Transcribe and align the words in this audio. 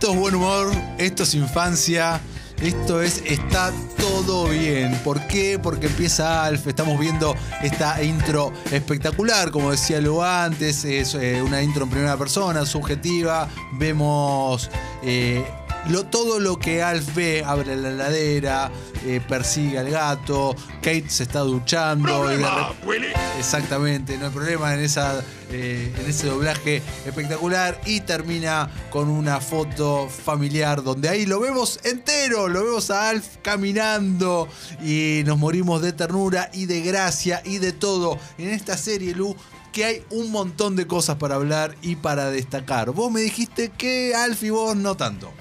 Esto 0.00 0.14
es 0.14 0.18
buen 0.18 0.34
humor, 0.34 0.72
esto 0.96 1.24
es 1.24 1.34
infancia, 1.34 2.22
esto 2.62 3.02
es 3.02 3.22
está 3.26 3.70
todo 3.98 4.48
bien. 4.48 4.98
¿Por 5.04 5.26
qué? 5.26 5.58
Porque 5.62 5.88
empieza 5.88 6.42
Alf, 6.46 6.66
estamos 6.68 6.98
viendo 6.98 7.36
esta 7.62 8.02
intro 8.02 8.50
espectacular, 8.72 9.50
como 9.50 9.72
decía 9.72 10.00
lo 10.00 10.24
antes, 10.24 10.86
es 10.86 11.14
eh, 11.16 11.42
una 11.42 11.60
intro 11.60 11.84
en 11.84 11.90
primera 11.90 12.16
persona, 12.16 12.64
subjetiva, 12.64 13.46
vemos... 13.72 14.70
eh, 15.02 15.44
lo- 15.88 16.04
todo 16.06 16.38
lo 16.40 16.58
que 16.58 16.82
Alf 16.82 17.14
ve, 17.14 17.42
abre 17.44 17.76
la 17.76 17.90
heladera, 17.90 18.70
eh, 19.06 19.20
persigue 19.26 19.78
al 19.78 19.90
gato, 19.90 20.54
Kate 20.82 21.06
se 21.08 21.22
está 21.22 21.40
duchando 21.40 22.32
y 22.34 22.38
Exactamente, 23.38 24.18
no 24.18 24.26
hay 24.26 24.32
problema 24.32 24.74
en, 24.74 24.80
esa, 24.80 25.22
eh, 25.50 25.92
en 25.98 26.06
ese 26.10 26.26
doblaje 26.26 26.82
espectacular 27.06 27.80
y 27.86 28.00
termina 28.02 28.68
con 28.90 29.08
una 29.08 29.40
foto 29.40 30.08
familiar 30.08 30.82
donde 30.82 31.08
ahí 31.08 31.24
lo 31.26 31.40
vemos 31.40 31.80
entero, 31.84 32.48
lo 32.48 32.64
vemos 32.64 32.90
a 32.90 33.08
Alf 33.08 33.36
caminando 33.42 34.48
y 34.84 35.22
nos 35.24 35.38
morimos 35.38 35.80
de 35.82 35.92
ternura 35.92 36.50
y 36.52 36.66
de 36.66 36.82
gracia 36.82 37.42
y 37.44 37.58
de 37.58 37.72
todo 37.72 38.18
en 38.38 38.50
esta 38.50 38.76
serie, 38.76 39.14
Lu. 39.14 39.34
Que 39.72 39.84
hay 39.84 40.02
un 40.10 40.32
montón 40.32 40.74
de 40.74 40.88
cosas 40.88 41.14
para 41.16 41.36
hablar 41.36 41.76
y 41.80 41.94
para 41.94 42.28
destacar. 42.32 42.90
Vos 42.90 43.12
me 43.12 43.20
dijiste 43.20 43.70
que 43.70 44.12
Alf 44.16 44.42
y 44.42 44.50
vos 44.50 44.74
no 44.76 44.96
tanto. 44.96 45.32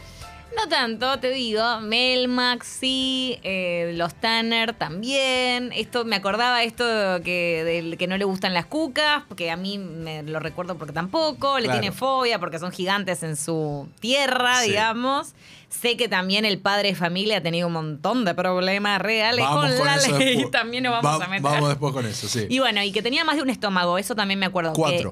No 0.61 0.67
tanto, 0.69 1.19
te 1.19 1.29
digo. 1.31 1.79
Melmax, 1.81 2.67
sí. 2.67 3.39
eh, 3.43 3.93
los 3.95 4.13
Tanner 4.15 4.73
también. 4.73 5.71
Esto 5.73 6.03
me 6.05 6.15
acordaba 6.17 6.63
esto 6.63 6.83
que, 7.23 7.63
del 7.63 7.97
que 7.97 8.07
no 8.07 8.17
le 8.17 8.25
gustan 8.25 8.53
las 8.53 8.65
cucas, 8.65 9.23
porque 9.27 9.51
a 9.51 9.55
mí 9.57 9.77
me 9.77 10.23
lo 10.23 10.39
recuerdo 10.39 10.77
porque 10.77 10.93
tampoco. 10.93 11.57
Le 11.59 11.65
Claro. 11.65 11.79
tiene 11.79 11.95
fobia 11.95 12.39
porque 12.39 12.59
son 12.59 12.71
gigantes 12.71 13.23
en 13.23 13.35
su 13.37 13.87
tierra, 13.99 14.59
Sí. 14.61 14.69
digamos. 14.69 15.33
Sé 15.69 15.95
que 15.97 16.09
también 16.09 16.45
el 16.45 16.59
padre 16.59 16.89
de 16.89 16.95
familia 16.95 17.37
ha 17.37 17.41
tenido 17.41 17.67
un 17.67 17.73
montón 17.73 18.25
de 18.25 18.33
problemas 18.33 18.99
reales 19.01 19.45
Vamos 19.45 19.71
con, 19.75 19.85
la 19.85 19.97
ley. 19.97 20.45
También 20.51 20.83
nos 20.83 20.91
vamos 20.93 21.21
Va- 21.21 21.25
a 21.25 21.27
meter. 21.29 21.43
Vamos 21.43 21.69
después 21.69 21.93
con 21.93 22.05
eso, 22.07 22.27
sí. 22.27 22.47
Y 22.49 22.59
bueno, 22.59 22.81
y 22.83 22.91
que 22.91 23.01
tenía 23.03 23.23
más 23.23 23.35
de 23.37 23.43
un 23.43 23.49
estómago, 23.51 23.97
eso 23.97 24.15
también 24.15 24.39
me 24.39 24.47
acuerdo. 24.47 24.73
que- 24.73 25.07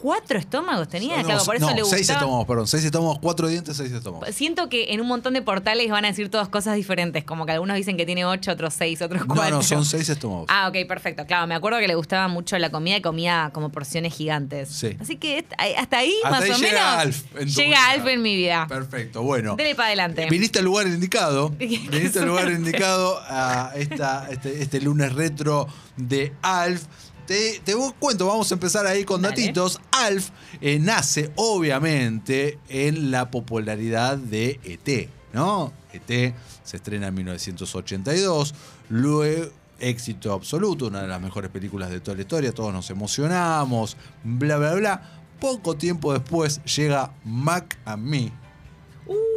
Cuatro. 0.00 0.20
¿Cuatro 0.20 0.38
estómagos 0.38 0.88
tenía? 0.88 1.18
No, 1.18 1.24
claro, 1.24 1.44
por 1.44 1.56
eso 1.56 1.66
no, 1.66 1.74
le 1.74 1.82
gustaba. 1.82 1.98
seis 1.98 2.10
estómagos, 2.10 2.46
perdón. 2.46 2.66
Seis 2.66 2.84
estómagos, 2.84 3.18
cuatro 3.20 3.48
dientes, 3.48 3.76
seis 3.76 3.90
estómagos. 3.92 4.34
Siento 4.34 4.68
que 4.68 4.92
en 4.92 5.00
un 5.00 5.06
montón 5.08 5.34
de 5.34 5.42
portales 5.42 5.90
van 5.90 6.04
a 6.04 6.08
decir 6.08 6.30
todas 6.30 6.48
cosas 6.48 6.74
diferentes, 6.76 7.24
como 7.24 7.46
que 7.46 7.52
algunos 7.52 7.76
dicen 7.76 7.96
que 7.96 8.06
tiene 8.06 8.24
ocho, 8.24 8.52
otros 8.52 8.74
seis, 8.74 9.00
otros 9.02 9.26
No, 9.26 9.34
cuatro. 9.34 9.56
no, 9.56 9.62
son 9.62 9.84
seis 9.84 10.08
estómagos. 10.08 10.46
Ah, 10.48 10.68
ok, 10.68 10.86
perfecto. 10.86 11.26
Claro, 11.26 11.46
me 11.46 11.54
acuerdo 11.54 11.78
que 11.78 11.88
le 11.88 11.94
gustaba 11.94 12.28
mucho 12.28 12.58
la 12.58 12.70
comida 12.70 12.96
y 12.96 13.00
comía 13.02 13.50
como 13.52 13.70
porciones 13.70 14.14
gigantes. 14.14 14.68
Sí. 14.68 14.96
Así 15.00 15.16
que 15.16 15.38
est- 15.38 15.52
hasta 15.78 15.98
ahí, 15.98 16.14
Hasta 16.24 16.30
más 16.30 16.42
ahí 16.42 16.50
o 16.50 16.54
llega 16.56 16.70
menos, 16.70 16.94
Alf 17.00 17.24
en 17.36 17.48
tu 17.54 17.60
llega 17.60 17.68
vida. 17.68 17.90
Alf 17.90 18.06
en 18.06 18.22
mi 18.22 18.36
vida. 18.36 18.66
Perfecto, 18.68 19.22
bueno. 19.22 19.56
Dele 19.56 19.74
para 19.74 19.88
adelante. 19.88 20.26
Viniste 20.30 20.58
al 20.60 20.64
lugar 20.64 20.86
indicado. 20.86 21.52
¿Qué 21.58 21.66
Viniste 21.90 22.20
al 22.20 22.26
lugar 22.26 22.50
indicado 22.50 23.20
a 23.28 23.72
esta, 23.74 24.28
este, 24.30 24.62
este 24.62 24.80
lunes 24.80 25.12
retro 25.12 25.66
de 25.96 26.32
Alf. 26.42 26.84
Te, 27.30 27.60
te 27.64 27.76
cuento, 28.00 28.26
vamos 28.26 28.50
a 28.50 28.54
empezar 28.54 28.84
ahí 28.88 29.04
con 29.04 29.22
Dale. 29.22 29.36
datitos. 29.40 29.80
Alf 29.92 30.30
eh, 30.60 30.80
nace, 30.80 31.30
obviamente, 31.36 32.58
en 32.68 33.12
la 33.12 33.30
popularidad 33.30 34.18
de 34.18 34.58
ET, 34.64 35.08
¿no? 35.32 35.72
ET 35.92 36.34
se 36.64 36.76
estrena 36.76 37.06
en 37.06 37.14
1982. 37.14 38.52
Luego, 38.88 39.48
éxito 39.78 40.32
absoluto, 40.32 40.88
una 40.88 41.02
de 41.02 41.06
las 41.06 41.20
mejores 41.20 41.52
películas 41.52 41.90
de 41.90 42.00
toda 42.00 42.16
la 42.16 42.22
historia. 42.22 42.52
Todos 42.52 42.72
nos 42.72 42.90
emocionamos, 42.90 43.96
bla, 44.24 44.56
bla, 44.56 44.74
bla. 44.74 45.02
Poco 45.40 45.76
tiempo 45.76 46.12
después 46.12 46.60
llega 46.64 47.12
Mac 47.24 47.78
and 47.84 48.02
Me, 48.02 48.32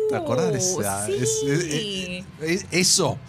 ¿Te 0.10 0.16
acordás 0.16 0.52
de 0.52 0.58
Uh, 0.58 0.82
esa? 0.82 1.06
sí. 1.06 1.14
es- 1.14 1.44
es- 1.46 2.26
es- 2.42 2.66
eso, 2.72 3.20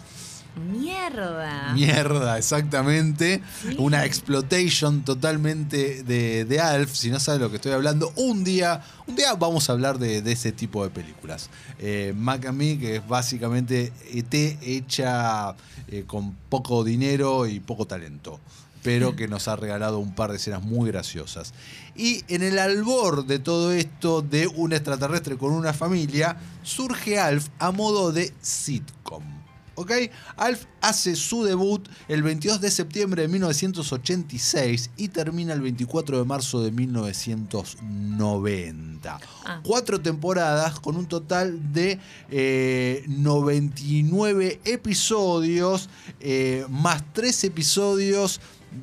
Mierda. 0.55 1.73
mierda, 1.73 2.37
exactamente. 2.37 3.41
Una 3.77 4.05
exploitation 4.05 5.03
totalmente 5.03 6.03
de, 6.03 6.45
de 6.45 6.59
Alf. 6.59 6.93
Si 6.93 7.09
no 7.09 7.19
sabes 7.19 7.41
lo 7.41 7.49
que 7.49 7.57
estoy 7.57 7.73
hablando, 7.73 8.13
un 8.15 8.43
día, 8.43 8.81
un 9.07 9.15
día 9.15 9.33
vamos 9.33 9.69
a 9.69 9.73
hablar 9.73 9.99
de, 9.99 10.21
de 10.21 10.31
ese 10.31 10.51
tipo 10.51 10.83
de 10.83 10.89
películas. 10.89 11.49
Eh, 11.79 12.13
Mac 12.15 12.45
and 12.45 12.57
Me, 12.57 12.79
que 12.79 12.97
es 12.97 13.07
básicamente 13.07 13.91
ET 14.13 14.33
hecha 14.33 15.55
eh, 15.87 16.05
con 16.07 16.33
poco 16.49 16.83
dinero 16.83 17.47
y 17.47 17.59
poco 17.59 17.85
talento. 17.85 18.39
Pero 18.81 19.15
que 19.15 19.27
nos 19.27 19.47
ha 19.47 19.55
regalado 19.55 19.97
un 19.97 20.13
par 20.13 20.29
de 20.29 20.37
escenas 20.37 20.61
muy 20.61 20.91
graciosas. 20.91 21.55
Y 21.95 22.23
en 22.27 22.43
el 22.43 22.59
albor 22.59 23.25
de 23.25 23.39
todo 23.39 23.71
esto 23.71 24.21
de 24.21 24.45
un 24.45 24.73
extraterrestre 24.73 25.37
con 25.37 25.53
una 25.53 25.73
familia, 25.73 26.37
surge 26.61 27.17
Alf 27.17 27.47
a 27.57 27.71
modo 27.71 28.11
de 28.11 28.31
sitcom. 28.41 29.44
¿Ok? 29.75 29.91
Alf 30.37 30.65
hace 30.81 31.15
su 31.15 31.43
debut 31.43 31.87
el 32.07 32.23
22 32.23 32.59
de 32.61 32.71
septiembre 32.71 33.21
de 33.23 33.27
1986 33.27 34.89
y 34.97 35.09
termina 35.09 35.53
el 35.53 35.61
24 35.61 36.17
de 36.17 36.25
marzo 36.25 36.63
de 36.63 36.71
1990. 36.71 39.19
Ah. 39.45 39.61
Cuatro 39.63 40.01
temporadas 40.01 40.79
con 40.79 40.95
un 40.95 41.05
total 41.07 41.73
de 41.73 41.99
eh, 42.31 43.03
99 43.07 44.61
episodios, 44.65 45.89
eh, 46.19 46.65
más 46.69 47.03
tres 47.13 47.43
episodios 47.43 48.41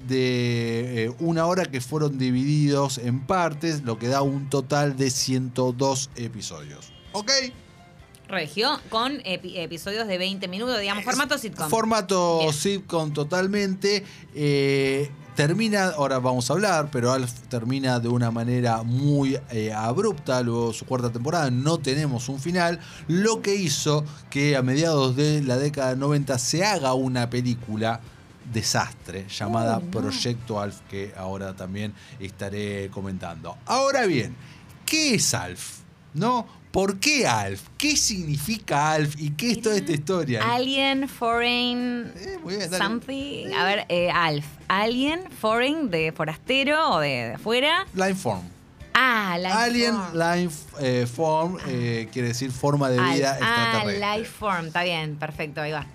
de 0.08 1.04
eh, 1.04 1.14
una 1.20 1.47
hora 1.47 1.66
que 1.66 1.81
fueron 1.81 2.19
divididos 2.19 2.98
en 2.98 3.25
partes, 3.26 3.82
lo 3.82 3.98
que 3.98 4.08
da 4.08 4.22
un 4.22 4.50
total 4.50 4.97
de 4.97 5.10
102 5.10 6.10
episodios. 6.16 6.92
¿Ok? 7.12 7.31
Regio, 8.37 8.81
con 8.88 9.12
epi- 9.25 9.59
episodios 9.59 10.09
de 10.09 10.16
20 10.16 10.48
minutos, 10.48 10.81
digamos, 10.81 11.04
formato 11.04 11.37
sitcom. 11.37 11.69
Formato 11.69 12.38
Bien. 12.41 12.53
sitcom 12.54 13.12
totalmente. 13.12 14.04
eh, 14.34 15.10
termina, 15.37 15.88
ahora 15.88 16.19
vamos 16.19 16.48
a 16.50 16.54
hablar, 16.54 16.88
pero 16.91 17.12
Alf 17.12 17.31
termina 17.50 18.00
de 18.00 18.09
una 18.09 18.31
manera 18.31 18.82
muy 18.82 19.38
eh, 19.50 19.70
abrupta. 19.72 20.43
Luego 20.43 20.72
su 20.72 20.87
cuarta 20.87 21.12
temporada 21.12 21.50
no 21.50 21.76
tenemos 21.78 22.28
un 22.31 22.41
final. 22.41 22.81
Lo 23.06 23.43
que 23.43 23.54
hizo 23.54 24.04
que 24.31 24.56
a 24.56 24.62
mediados 24.62 25.14
de 25.14 25.43
la 25.43 25.59
década 25.59 25.94
90 25.94 26.38
se 26.38 26.64
haga 26.64 26.94
una 26.94 27.28
película 27.28 28.00
desastre 28.53 29.26
llamada 29.28 29.76
Oh, 29.76 29.81
no. 29.81 29.91
Proyecto 29.91 30.59
Alf, 30.59 30.81
que 30.91 31.12
ahora 31.19 31.54
también 31.54 31.93
estaré 32.19 32.88
comentando. 32.91 33.56
Ahora 33.66 34.06
bien, 34.06 34.34
¿qué 34.87 35.16
es 35.16 35.34
Alf? 35.34 35.81
¿No? 36.14 36.46
¿Por 36.72 36.98
qué 37.00 37.26
Alf? 37.26 37.62
¿Qué 37.76 37.96
significa 37.96 38.92
Alf? 38.92 39.14
¿Y 39.18 39.30
qué 39.30 39.52
es 39.52 39.60
toda 39.62 39.76
esta 39.76 39.92
historia? 39.92 40.42
Alien, 40.54 41.06
Foreign, 41.08 42.12
Eh, 42.16 42.38
muy 42.42 42.56
bien, 42.56 42.70
something. 42.70 43.52
A 43.52 43.64
ver, 43.64 43.84
eh, 43.90 44.10
Alf. 44.10 44.46
Alien, 44.68 45.30
Foreign, 45.40 45.90
de 45.90 46.12
forastero 46.12 46.92
o 46.94 47.00
de, 47.00 47.08
de 47.08 47.34
afuera. 47.34 47.86
Line 47.94 48.14
form. 48.14 48.40
Ah, 48.94 49.36
life 49.38 49.52
Alien 49.52 49.94
form. 49.96 50.18
Life 50.18 50.64
eh, 50.80 51.06
Form 51.06 51.58
eh, 51.66 52.08
quiere 52.12 52.28
decir 52.28 52.50
forma 52.50 52.88
de 52.88 52.96
vida. 53.14 53.38
Ah, 53.40 53.74
extraterrestre. 53.82 54.18
life 54.18 54.30
form. 54.30 54.66
Está 54.66 54.82
bien, 54.82 55.16
perfecto, 55.16 55.60
ahí 55.60 55.72
va. 55.72 55.86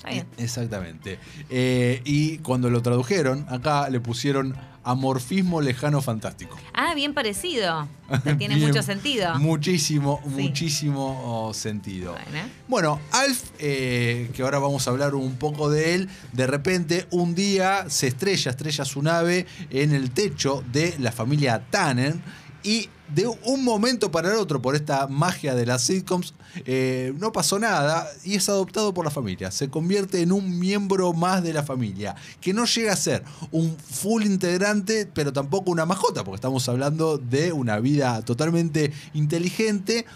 Está 0.00 0.10
bien. 0.10 0.26
Exactamente. 0.38 1.18
Eh, 1.50 2.00
y 2.06 2.38
cuando 2.38 2.70
lo 2.70 2.80
tradujeron, 2.80 3.44
acá 3.50 3.90
le 3.90 4.00
pusieron 4.00 4.56
amorfismo 4.82 5.60
lejano 5.60 6.00
fantástico. 6.00 6.56
Ah, 6.72 6.94
bien 6.94 7.12
parecido. 7.12 7.86
Tiene 8.38 8.54
Bien, 8.54 8.68
mucho 8.68 8.82
sentido. 8.82 9.38
Muchísimo, 9.38 10.20
Sí. 10.24 10.42
muchísimo 10.42 11.20
oh, 11.22 11.52
sentido. 11.52 12.12
Bueno. 12.12 12.48
Bueno, 12.66 13.00
Alf, 13.12 13.50
eh, 13.58 14.30
que 14.34 14.42
ahora 14.42 14.58
vamos 14.58 14.88
a 14.88 14.90
hablar 14.90 15.14
un 15.14 15.34
poco 15.36 15.68
de 15.68 15.94
él, 15.96 16.08
de 16.32 16.46
repente 16.46 17.06
un 17.10 17.34
día 17.34 17.90
se 17.90 18.06
estrella, 18.06 18.52
estrella 18.52 18.86
su 18.86 19.02
nave 19.02 19.46
en 19.68 19.92
el 19.92 20.12
techo 20.12 20.64
de 20.72 20.94
la 20.98 21.12
familia 21.12 21.62
Tanner 21.70 22.14
y 22.62 22.88
de 23.14 23.26
un 23.26 23.64
momento 23.64 24.10
para 24.10 24.30
el 24.30 24.36
otro, 24.36 24.62
por 24.62 24.76
esta 24.76 25.06
magia 25.06 25.54
de 25.54 25.66
las 25.66 25.82
sitcoms, 25.82 26.34
eh, 26.64 27.12
no 27.18 27.32
pasó 27.32 27.58
nada 27.58 28.08
y 28.24 28.36
es 28.36 28.48
adoptado 28.48 28.94
por 28.94 29.04
la 29.04 29.10
familia. 29.10 29.50
Se 29.50 29.68
convierte 29.68 30.22
en 30.22 30.32
un 30.32 30.58
miembro 30.58 31.12
más 31.12 31.42
de 31.42 31.52
la 31.52 31.62
familia, 31.62 32.14
que 32.40 32.52
no 32.52 32.66
llega 32.66 32.92
a 32.92 32.96
ser 32.96 33.24
un 33.50 33.76
full 33.76 34.24
integrante, 34.24 35.06
pero 35.06 35.32
tampoco 35.32 35.70
una 35.70 35.86
majota, 35.86 36.22
porque 36.24 36.36
estamos 36.36 36.68
hablando 36.68 37.18
de 37.18 37.52
una 37.52 37.80
vida 37.80 38.22
totalmente 38.22 38.92
inteligente, 39.14 40.06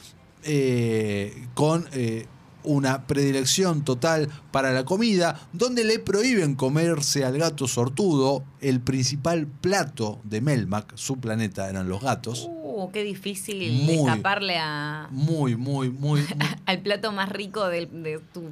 eh, 0.45 1.49
con 1.55 1.89
eh, 1.93 2.27
una 2.65 3.07
predilección 3.07 3.85
total 3.85 4.29
para 4.51 4.73
la 4.73 4.85
comida, 4.85 5.39
donde 5.53 5.85
le 5.85 5.99
prohíben 5.99 6.55
comerse 6.55 7.25
al 7.25 7.39
gato 7.39 7.69
sortudo, 7.69 8.43
el 8.61 8.81
principal 8.81 9.47
plato 9.47 10.19
de 10.25 10.41
Melmac, 10.41 10.97
su 10.97 11.19
planeta 11.19 11.69
eran 11.69 11.89
los 11.89 12.01
gatos. 12.03 12.49
Uh, 12.51 12.91
qué 12.93 13.05
difícil 13.05 13.73
Muy. 13.85 13.95
escaparle 13.95 14.57
a, 14.59 15.09
Muy, 15.11 15.57
muy, 15.57 15.91
muy, 15.91 16.21
muy- 16.21 16.25
al 16.67 16.81
plato 16.81 17.13
más 17.13 17.29
rico 17.29 17.69
del- 17.69 18.03
de, 18.03 18.21
tu 18.33 18.43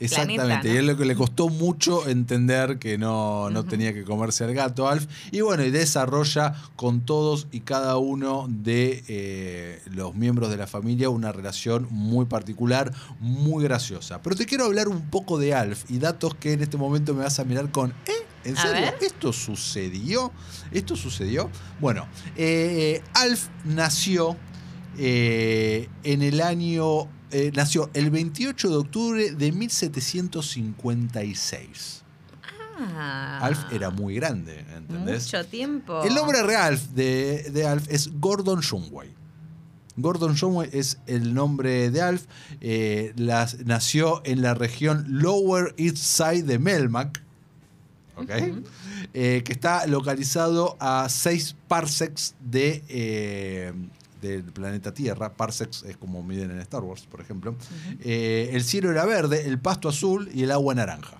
Exactamente, 0.00 0.44
planeta, 0.44 0.68
y 0.68 0.76
es 0.76 0.84
lo 0.84 0.96
que 0.96 1.04
le 1.04 1.14
costó 1.16 1.48
mucho 1.48 2.08
entender 2.08 2.78
que 2.78 2.98
no, 2.98 3.50
no 3.50 3.64
tenía 3.64 3.92
que 3.92 4.04
comerse 4.04 4.44
al 4.44 4.54
gato 4.54 4.88
Alf. 4.88 5.06
Y 5.32 5.40
bueno, 5.40 5.64
y 5.64 5.70
desarrolla 5.70 6.54
con 6.76 7.00
todos 7.00 7.48
y 7.50 7.60
cada 7.60 7.96
uno 7.96 8.46
de 8.48 9.04
eh, 9.08 9.82
los 9.90 10.14
miembros 10.14 10.50
de 10.50 10.56
la 10.56 10.66
familia 10.66 11.10
una 11.10 11.32
relación 11.32 11.88
muy 11.90 12.26
particular, 12.26 12.92
muy 13.20 13.64
graciosa. 13.64 14.22
Pero 14.22 14.36
te 14.36 14.46
quiero 14.46 14.64
hablar 14.64 14.88
un 14.88 15.10
poco 15.10 15.38
de 15.38 15.54
Alf 15.54 15.90
y 15.90 15.98
datos 15.98 16.34
que 16.34 16.52
en 16.52 16.62
este 16.62 16.76
momento 16.76 17.14
me 17.14 17.24
vas 17.24 17.38
a 17.40 17.44
mirar 17.44 17.70
con, 17.70 17.90
¿eh? 18.06 18.28
¿En 18.44 18.56
serio? 18.56 18.92
¿Esto 19.00 19.32
sucedió? 19.32 20.32
¿Esto 20.72 20.96
sucedió? 20.96 21.50
Bueno, 21.80 22.06
eh, 22.36 23.02
Alf 23.14 23.48
nació 23.64 24.36
eh, 24.96 25.88
en 26.04 26.22
el 26.22 26.40
año. 26.40 27.08
Eh, 27.30 27.52
nació 27.54 27.90
el 27.94 28.10
28 28.10 28.68
de 28.70 28.76
octubre 28.76 29.30
de 29.32 29.52
1756. 29.52 32.02
Ah, 32.80 33.40
Alf 33.42 33.58
era 33.72 33.90
muy 33.90 34.14
grande, 34.14 34.64
¿entendés? 34.76 35.24
Mucho 35.24 35.44
tiempo. 35.46 36.02
El 36.04 36.14
nombre 36.14 36.42
real 36.44 36.78
de, 36.94 37.50
de 37.50 37.66
Alf 37.66 37.86
es 37.88 38.08
Gordon 38.20 38.60
Shumway. 38.60 39.12
Gordon 39.96 40.34
Shumway 40.34 40.70
es 40.72 40.98
el 41.08 41.34
nombre 41.34 41.90
de 41.90 42.00
Alf. 42.02 42.26
eh, 42.60 43.12
las- 43.16 43.58
nació 43.66 44.22
en 44.24 44.42
la 44.42 44.54
región 44.54 45.04
Lower 45.08 45.74
East 45.76 45.96
Side 45.96 46.44
de 46.44 46.58
Melmac. 46.60 47.20
¿ok? 48.16 48.30
Eh, 49.14 49.42
que 49.44 49.52
está 49.52 49.86
localizado 49.86 50.76
a 50.80 51.08
6 51.08 51.56
parsecs 51.66 52.34
de, 52.40 53.72
del 54.20 54.44
planeta 54.44 54.92
Tierra. 54.92 55.32
Parsecs 55.34 55.82
es 55.84 55.96
como 55.96 56.22
miden 56.22 56.50
en 56.50 56.58
Star 56.60 56.82
Wars, 56.82 57.06
por 57.10 57.20
ejemplo. 57.20 57.54
Eh, 58.00 58.50
el 58.52 58.64
cielo 58.64 58.90
era 58.90 59.04
verde, 59.04 59.46
el 59.46 59.58
pasto 59.58 59.88
azul 59.88 60.30
y 60.34 60.42
el 60.42 60.50
agua 60.50 60.74
naranja. 60.74 61.18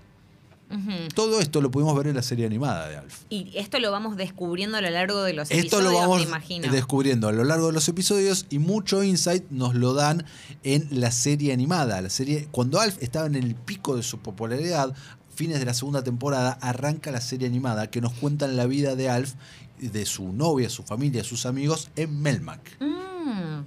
Todo 1.15 1.41
esto 1.41 1.63
lo 1.63 1.71
pudimos 1.71 1.97
ver 1.97 2.09
en 2.09 2.17
la 2.17 2.23
serie 2.23 2.45
animada 2.45 2.89
de 2.89 2.99
Alf. 2.99 3.23
Y 3.31 3.57
esto 3.57 3.79
lo 3.79 3.91
vamos 3.91 4.19
descubriendo 4.19 4.77
a 4.77 4.83
lo 4.83 4.91
largo 4.91 5.23
de 5.23 5.33
los 5.33 5.51
Esto 5.51 5.79
episodios, 5.79 5.93
lo 5.93 5.99
vamos 5.99 6.19
me 6.19 6.25
imagino. 6.25 6.71
descubriendo 6.71 7.29
a 7.29 7.33
lo 7.33 7.43
largo 7.45 7.69
de 7.69 7.73
los 7.73 7.89
episodios 7.89 8.45
y 8.51 8.59
mucho 8.59 9.03
insight 9.03 9.45
nos 9.51 9.75
lo 9.75 9.95
dan 9.95 10.27
en 10.65 10.87
la 10.91 11.11
serie 11.11 11.55
animada. 11.55 12.03
La 12.03 12.11
serie, 12.11 12.49
cuando 12.51 12.81
Alf 12.81 13.03
estaba 13.03 13.27
en 13.27 13.35
el 13.35 13.55
pico 13.55 13.97
de 13.97 14.03
su 14.03 14.19
popularidad, 14.19 14.95
fines 15.35 15.59
de 15.59 15.65
la 15.65 15.73
segunda 15.73 16.03
temporada, 16.03 16.59
arranca 16.61 17.13
la 17.13 17.23
serie 17.23 17.49
animada 17.49 17.91
que 17.91 18.03
nos 18.03 18.13
cuentan 18.13 18.57
la 18.57 18.67
vida 18.67 18.95
de 18.95 19.09
Alf, 19.09 19.35
de 19.81 20.07
su 20.07 20.33
novia, 20.33 20.69
su 20.71 20.83
familia, 20.83 21.25
sus 21.25 21.47
amigos 21.47 21.91
en 21.97 22.21
Melmac. 22.21 22.79
Mm. 22.81 23.63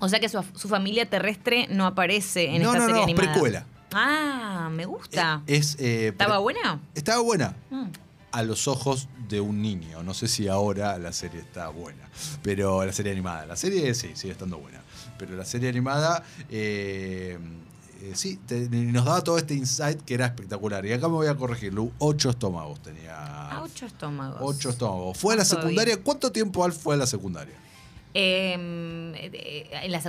O 0.00 0.08
sea 0.08 0.20
que 0.20 0.28
su, 0.28 0.42
su 0.54 0.68
familia 0.68 1.08
terrestre 1.10 1.66
no 1.70 1.86
aparece 1.86 2.54
en 2.54 2.62
no, 2.62 2.68
esta 2.68 2.78
no, 2.78 2.86
serie 2.86 3.00
no, 3.00 3.04
animada. 3.04 3.32
precuela. 3.32 3.66
Ah, 3.92 4.68
me 4.70 4.84
gusta. 4.84 5.42
Eh, 5.46 5.56
Es, 5.56 5.76
eh, 5.80 6.08
¿Estaba 6.08 6.38
buena? 6.38 6.80
Estaba 6.94 7.20
buena. 7.22 7.56
Mm. 7.70 7.86
a 8.30 8.42
los 8.42 8.68
ojos 8.68 9.08
de 9.28 9.40
un 9.40 9.62
niño. 9.62 10.02
No 10.02 10.12
sé 10.14 10.28
si 10.28 10.46
ahora 10.48 10.98
la 10.98 11.12
serie 11.12 11.40
está 11.40 11.68
buena, 11.68 12.08
pero 12.42 12.84
la 12.84 12.92
serie 12.92 13.12
animada. 13.12 13.46
La 13.46 13.56
serie 13.56 13.94
sí, 13.94 14.10
sigue 14.14 14.32
estando 14.32 14.58
buena. 14.58 14.82
Pero 15.18 15.34
la 15.36 15.44
serie 15.44 15.68
animada, 15.70 16.22
eh, 16.50 17.38
eh, 18.00 18.12
sí, 18.14 18.38
te- 18.46 18.68
nos 18.68 19.04
daba 19.04 19.22
todo 19.22 19.38
este 19.38 19.54
insight 19.54 20.00
que 20.02 20.14
era 20.14 20.26
espectacular. 20.26 20.84
Y 20.86 20.92
acá 20.92 21.08
me 21.08 21.14
voy 21.14 21.26
a 21.26 21.34
corregir, 21.36 21.72
Lu, 21.74 21.92
ocho 21.98 22.30
estómagos 22.30 22.80
tenía. 22.82 23.14
Ah, 23.16 23.62
ocho 23.64 23.86
estómagos. 23.86 24.38
Ocho 24.40 24.70
estómagos. 24.70 25.18
¿Fue 25.18 25.34
a 25.34 25.36
la 25.38 25.44
secundaria? 25.44 25.96
¿Cuánto 26.02 26.30
tiempo 26.32 26.64
Alf 26.64 26.76
fue 26.76 26.94
a 26.94 26.98
la 26.98 27.06
secundaria? 27.06 27.54
Eh, 28.14 28.52
en 28.54 29.92
la 29.92 30.02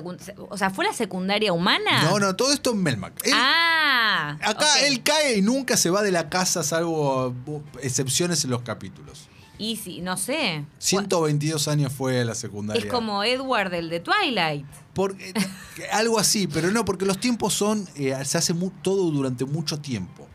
o 0.49 0.57
sea, 0.57 0.69
¿fue 0.69 0.85
la 0.85 0.93
secundaria 0.93 1.51
humana? 1.53 2.03
No, 2.03 2.17
no, 2.19 2.35
todo 2.35 2.51
esto 2.53 2.71
en 2.71 2.81
Melmac. 2.81 3.13
Él- 3.25 3.33
Ah. 3.35 4.37
acá 4.41 4.79
él 4.85 5.03
cae 5.03 5.37
y 5.37 5.41
nunca 5.41 5.75
se 5.77 5.89
va 5.89 6.01
de 6.01 6.11
la 6.11 6.29
casa, 6.29 6.63
salvo 6.63 7.27
uh, 7.45 7.61
excepciones 7.81 8.43
en 8.45 8.51
los 8.51 8.61
capítulos. 8.61 9.27
Y 9.59 9.75
sí, 9.75 9.99
no 10.01 10.15
sé. 10.17 10.65
122 10.79 11.67
años 11.67 11.91
fue 11.93 12.21
a 12.21 12.25
la 12.25 12.33
secundaria. 12.33 12.81
Es 12.83 12.89
como 12.91 13.23
Edward, 13.23 13.73
el 13.73 13.89
de 13.89 13.99
Twilight. 13.99 14.65
Porque, 14.93 15.33
algo 15.91 16.17
así, 16.17 16.47
pero 16.47 16.71
no, 16.71 16.85
porque 16.85 17.05
los 17.05 17.19
tiempos 17.19 17.53
son. 17.53 17.87
eh, 17.95 18.15
se 18.25 18.37
hace 18.37 18.53
mu- 18.53 18.71
todo 18.81 19.11
durante 19.11 19.43
mucho 19.45 19.79
tiempo 19.79 20.25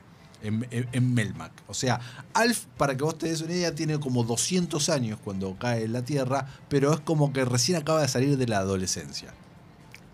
en, 0.43 0.67
en- 0.71 0.89
en 0.93 1.15
Melmac. 1.15 1.53
O 1.69 1.75
sea, 1.75 1.99
Alf, 2.35 2.67
para 2.77 2.97
que 2.97 3.03
vos 3.03 3.17
te 3.17 3.27
des 3.29 3.41
una 3.41 3.55
idea, 3.55 3.75
tiene 3.75 3.99
como 3.99 4.25
200 4.25 4.89
años 4.91 5.19
cuando 5.25 5.57
cae 5.59 5.85
en 5.85 5.95
la 5.95 6.05
Tierra, 6.05 6.47
pero 6.69 6.93
es 6.93 7.01
como 7.01 7.33
que 7.33 7.45
recién 7.47 7.79
acaba 7.79 8.03
de 8.03 8.09
salir 8.09 8.37
de 8.37 8.47
la 8.47 8.59
adolescencia. 8.59 9.33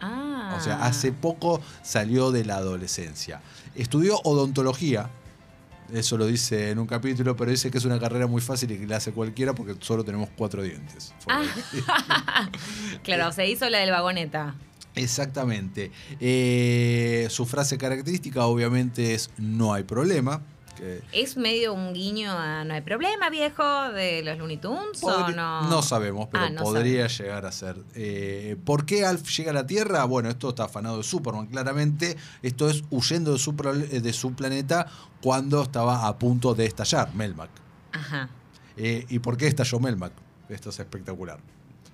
Ah. 0.00 0.54
O 0.56 0.62
sea, 0.62 0.84
hace 0.84 1.12
poco 1.12 1.60
salió 1.82 2.30
de 2.30 2.44
la 2.44 2.56
adolescencia. 2.56 3.40
Estudió 3.74 4.20
odontología. 4.24 5.10
Eso 5.92 6.16
lo 6.16 6.26
dice 6.26 6.70
en 6.70 6.78
un 6.78 6.87
capítulo, 6.87 7.37
pero 7.37 7.50
dice 7.50 7.70
que 7.70 7.78
es 7.78 7.84
una 7.84 7.98
carrera 7.98 8.26
muy 8.26 8.40
fácil 8.40 8.70
y 8.72 8.78
que 8.78 8.87
la 8.87 8.96
hace 8.96 9.12
cualquiera 9.12 9.54
porque 9.54 9.75
solo 9.81 10.04
tenemos 10.04 10.28
cuatro 10.37 10.62
dientes. 10.62 11.14
Ah. 11.28 12.50
claro, 13.02 13.32
se 13.32 13.48
hizo 13.48 13.69
la 13.70 13.78
del 13.78 13.90
vagoneta. 13.90 14.54
Exactamente. 14.94 15.90
Eh, 16.19 17.28
su 17.31 17.46
frase 17.46 17.78
característica 17.78 18.44
obviamente 18.46 19.14
es 19.14 19.31
no 19.38 19.72
hay 19.72 19.84
problema. 19.84 20.42
Que 20.81 21.03
¿Es 21.12 21.37
medio 21.37 21.73
un 21.75 21.93
guiño 21.93 22.32
a 22.32 22.65
No 22.65 22.75
hay 22.75 22.81
problema, 22.81 23.31
viejo, 23.31 23.62
de 23.93 24.23
los 24.23 24.38
Looney 24.38 24.56
Tunes 24.56 25.03
o 25.03 25.29
no? 25.31 25.82
sabemos, 25.82 26.29
pero 26.31 26.44
Ah, 26.44 26.50
no 26.50 26.62
podría 26.62 27.06
llegar 27.06 27.47
a 27.47 27.53
ser. 27.53 27.77
Eh, 27.94 28.56
¿Por 28.65 28.87
qué 28.87 29.05
Alf 29.05 29.29
llega 29.37 29.50
a 29.50 29.55
la 29.55 29.67
Tierra? 29.67 30.05
Bueno, 30.05 30.29
esto 30.31 30.49
está 30.49 30.65
afanado 30.65 30.97
de 30.99 31.03
Superman, 31.05 31.47
claramente. 31.47 32.17
Esto 32.43 32.69
es 32.71 32.82
huyendo 32.91 33.32
de 33.32 33.38
su, 33.38 33.55
pro- 33.55 33.75
de 33.75 34.12
su 34.12 34.32
planeta 34.35 34.87
cuando 35.23 35.62
estaba 35.62 36.06
a 36.09 36.19
punto 36.19 36.55
de 36.55 36.67
estallar 36.67 37.15
Melmac. 37.15 37.50
Ajá. 37.93 38.29
Eh, 38.77 39.05
¿Y 39.09 39.19
por 39.19 39.37
qué 39.37 39.47
estalló 39.47 39.79
Melmac? 39.81 40.12
Esto 40.49 40.71
es 40.71 40.79
espectacular. 40.81 41.38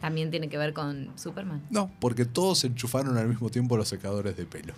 También 0.01 0.31
tiene 0.31 0.49
que 0.49 0.59
ver 0.59 0.73
con 0.75 1.11
Superman. 1.17 1.63
No, 1.71 1.91
porque 2.01 2.27
todos 2.27 2.63
enchufaron 2.65 3.17
al 3.17 3.27
mismo 3.29 3.49
tiempo 3.51 3.77
los 3.77 3.89
secadores 3.89 4.37
de 4.37 4.45
pelo. 4.45 4.75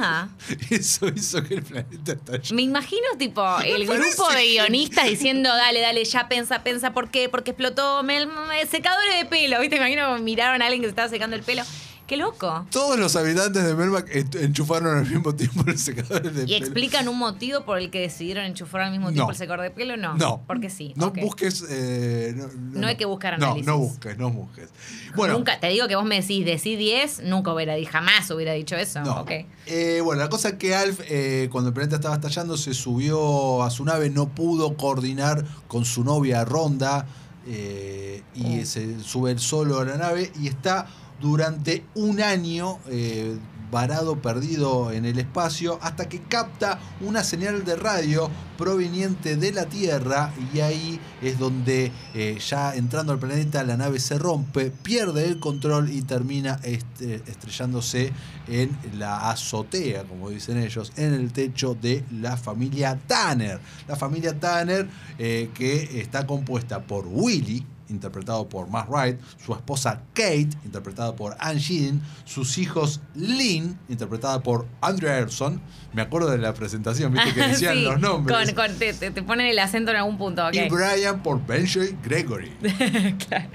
Ajá. 0.00 0.28
Eso 0.70 1.08
hizo 1.08 1.42
que 1.44 1.54
el 1.54 1.62
planeta 1.62 2.12
estallara. 2.12 2.54
Me 2.54 2.62
imagino, 2.62 3.06
tipo, 3.18 3.42
el 3.64 3.86
grupo 3.86 4.28
de 4.32 4.48
guionistas 4.48 5.04
diciendo, 5.08 5.48
dale, 5.48 5.80
dale, 5.80 6.04
ya 6.04 6.28
pensa, 6.28 6.62
pensa, 6.62 6.92
¿por 6.92 7.10
qué? 7.10 7.28
Porque 7.28 7.50
explotó 7.50 8.02
Mel, 8.02 8.28
secadores 8.70 9.16
de 9.18 9.26
pelo, 9.26 9.60
¿viste? 9.60 9.76
Me 9.78 9.90
imagino 9.90 10.18
miraron 10.18 10.62
a 10.62 10.66
alguien 10.66 10.80
que 10.80 10.86
se 10.86 10.90
estaba 10.90 11.08
secando 11.08 11.36
el 11.36 11.42
pelo. 11.42 11.62
¡Qué 12.10 12.16
loco! 12.16 12.66
Todos 12.72 12.98
los 12.98 13.14
habitantes 13.14 13.64
de 13.64 13.72
Melmac 13.76 14.08
en- 14.12 14.28
enchufaron 14.42 14.98
al 14.98 15.08
mismo 15.08 15.32
tiempo 15.32 15.62
los 15.64 15.80
secadores 15.80 16.34
de 16.34 16.42
¿Y 16.42 16.46
pelo. 16.46 16.56
explican 16.66 17.06
un 17.06 17.16
motivo 17.16 17.60
por 17.64 17.78
el 17.78 17.88
que 17.88 18.00
decidieron 18.00 18.46
enchufar 18.46 18.80
al 18.80 18.90
mismo 18.90 19.10
tiempo 19.10 19.26
No. 19.26 19.30
el 19.30 19.36
secador 19.36 19.62
de 19.62 19.70
pelo? 19.70 19.96
No. 19.96 20.16
No. 20.16 20.42
Porque 20.48 20.70
sí. 20.70 20.92
No 20.96 21.12
busques. 21.12 21.64
eh, 21.70 22.34
no, 22.36 22.48
No 22.80 22.88
hay 22.88 22.96
que 22.96 23.04
buscar 23.04 23.38
No, 23.38 23.46
análisis. 23.46 23.66
no 23.68 23.78
busques, 23.78 24.18
no 24.18 24.28
busques. 24.32 24.68
Bueno, 25.14 25.34
Nunca, 25.34 25.60
te 25.60 25.68
digo 25.68 25.86
que 25.86 25.94
vos 25.94 26.04
me 26.04 26.20
decís, 26.20 26.44
decí 26.44 26.74
10, 26.74 27.22
nunca 27.22 27.54
hubiera 27.54 27.76
dicho, 27.76 27.90
jamás 27.92 28.28
hubiera 28.32 28.54
dicho 28.54 28.74
eso. 28.74 29.00
no. 29.02 29.24
Eh, 29.66 30.00
bueno, 30.02 30.20
la 30.20 30.28
cosa 30.28 30.48
es 30.48 30.54
que 30.56 30.74
Alf, 30.74 30.98
eh, 31.08 31.48
cuando 31.52 31.68
el 31.68 31.74
planeta 31.74 31.94
estaba 31.94 32.16
estallando, 32.16 32.56
se 32.56 32.74
subió 32.74 33.62
a 33.62 33.70
su 33.70 33.84
nave, 33.84 34.10
no 34.10 34.28
pudo 34.30 34.76
coordinar 34.76 35.44
con 35.68 35.84
su 35.84 36.02
novia 36.02 36.44
Ronda 36.44 37.06
eh, 37.46 38.22
y 38.34 38.60
Oh. 38.62 38.66
se 38.66 39.00
sube 39.00 39.38
solo 39.38 39.78
a 39.78 39.84
la 39.84 39.96
nave 39.96 40.32
y 40.40 40.48
está 40.48 40.86
durante 41.20 41.84
un 41.94 42.20
año 42.20 42.78
eh, 42.88 43.36
varado, 43.70 44.20
perdido 44.20 44.90
en 44.90 45.04
el 45.04 45.18
espacio, 45.18 45.78
hasta 45.82 46.08
que 46.08 46.20
capta 46.22 46.80
una 47.00 47.22
señal 47.22 47.64
de 47.64 47.76
radio 47.76 48.28
proveniente 48.58 49.36
de 49.36 49.52
la 49.52 49.66
Tierra 49.66 50.32
y 50.52 50.60
ahí 50.60 51.00
es 51.22 51.38
donde 51.38 51.92
eh, 52.14 52.38
ya 52.46 52.74
entrando 52.74 53.12
al 53.12 53.18
planeta 53.18 53.62
la 53.62 53.76
nave 53.76 54.00
se 54.00 54.18
rompe, 54.18 54.70
pierde 54.70 55.24
el 55.24 55.38
control 55.38 55.90
y 55.90 56.02
termina 56.02 56.58
este- 56.64 57.22
estrellándose 57.26 58.12
en 58.48 58.76
la 58.98 59.30
azotea, 59.30 60.02
como 60.04 60.30
dicen 60.30 60.58
ellos, 60.58 60.92
en 60.96 61.14
el 61.14 61.32
techo 61.32 61.76
de 61.80 62.04
la 62.10 62.36
familia 62.36 62.98
Tanner. 63.06 63.60
La 63.86 63.94
familia 63.96 64.38
Tanner 64.38 64.88
eh, 65.18 65.50
que 65.54 66.00
está 66.00 66.26
compuesta 66.26 66.82
por 66.82 67.06
Willy, 67.06 67.64
interpretado 67.90 68.48
por 68.48 68.68
Matt 68.70 68.88
Wright, 68.88 69.18
su 69.44 69.52
esposa 69.52 70.02
Kate, 70.14 70.48
interpretada 70.64 71.14
por 71.14 71.36
Anne 71.38 71.58
Sheehan, 71.60 72.00
sus 72.24 72.56
hijos 72.58 73.00
Lynn, 73.14 73.78
interpretada 73.88 74.42
por 74.42 74.66
Andrea 74.80 75.18
Erson. 75.18 75.60
Me 75.92 76.02
acuerdo 76.02 76.30
de 76.30 76.38
la 76.38 76.54
presentación, 76.54 77.12
viste 77.12 77.34
que 77.34 77.40
decían 77.48 77.74
Sí, 77.74 77.82
los 77.82 78.00
nombres. 78.00 78.52
con- 78.54 78.54
con- 78.54 78.74
te, 78.78 79.22
ponen 79.22 79.46
el 79.46 79.58
acento 79.58 79.90
en 79.90 79.98
algún 79.98 80.16
punto, 80.18 80.46
ok. 80.46 80.54
Y 80.54 80.68
Brian 80.68 81.22
por 81.22 81.44
Benji 81.46 81.96
Gregory. 82.02 82.50
claro. 83.28 83.48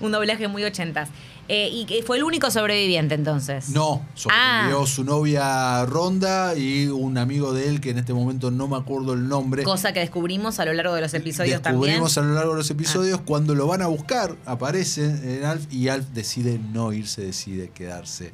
Un 0.00 0.12
doblaje 0.12 0.48
muy 0.48 0.64
ochentas. 0.64 1.08
Eh, 1.48 1.68
y 1.68 2.02
fue 2.02 2.16
el 2.16 2.24
único 2.24 2.50
sobreviviente 2.50 3.14
entonces. 3.14 3.68
No, 3.70 4.04
sobrevivió 4.14 4.82
Ah. 4.82 4.86
su 4.86 5.04
novia 5.04 5.84
Ronda 5.86 6.56
y 6.56 6.86
un 6.88 7.18
amigo 7.18 7.52
de 7.52 7.68
él 7.68 7.80
que 7.80 7.90
en 7.90 7.98
este 7.98 8.12
momento 8.12 8.50
no 8.50 8.66
me 8.66 8.76
acuerdo 8.76 9.12
el 9.12 9.28
nombre. 9.28 9.62
Cosa 9.62 9.92
que 9.92 10.00
descubrimos 10.00 10.58
a 10.58 10.64
lo 10.64 10.72
largo 10.72 10.94
de 10.94 11.02
los 11.02 11.14
episodios 11.14 11.62
también. 11.62 11.82
Ah. 11.82 11.86
Descubrimos 12.02 12.18
a 12.18 12.20
lo 12.22 12.34
largo 12.34 12.50
de 12.52 12.58
los 12.58 12.70
episodios 12.70 13.20
cuando 13.20 13.54
lo 13.54 13.66
van 13.68 13.82
a 13.82 13.86
buscar, 13.86 14.34
aparece 14.44 15.04
en 15.38 15.44
Alf 15.44 15.72
y 15.72 15.88
Alf 15.88 16.06
decide 16.14 16.58
no 16.72 16.92
irse, 16.92 17.22
decide 17.22 17.70
quedarse 17.70 18.32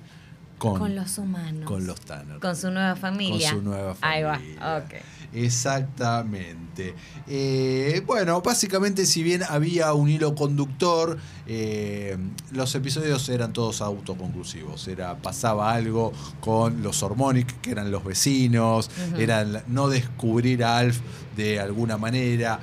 con, 0.59 0.79
Con 0.79 0.95
los 0.95 1.19
humanos. 1.19 1.65
con 1.67 1.87
los 1.87 2.01
Tanner. 2.01 2.39
Con 2.39 2.57
su 2.57 2.71
nueva 2.71 2.95
familia. 2.97 3.51
Con 3.51 3.59
su 3.59 3.65
nueva 3.65 3.97
Ahí 4.01 4.23
familia. 4.23 4.59
va, 4.61 4.79
ok. 4.79 4.95
Exactamente. 5.35 6.95
Eh, 7.27 8.03
bueno, 8.07 8.41
básicamente 8.43 9.07
si 9.07 9.23
bien 9.23 9.43
había 9.49 9.93
un 9.95 10.09
hilo 10.09 10.35
conductor, 10.35 11.19
eh, 11.55 12.17
los 12.53 12.75
episodios 12.75 13.29
eran 13.29 13.53
todos 13.53 13.81
autoconclusivos. 13.83 14.89
Era, 14.89 15.17
pasaba 15.19 15.73
algo 15.73 16.13
con 16.41 16.83
los 16.83 17.03
Hormonic, 17.03 17.61
que 17.61 17.71
eran 17.73 17.91
los 17.91 18.05
vecinos, 18.05 18.91
la- 19.19 19.65
no 19.69 19.89
descubrir 19.89 20.65
a 20.65 20.79
Alf 20.79 20.99
de 21.37 21.61
alguna 21.61 21.97
manera, 21.97 22.61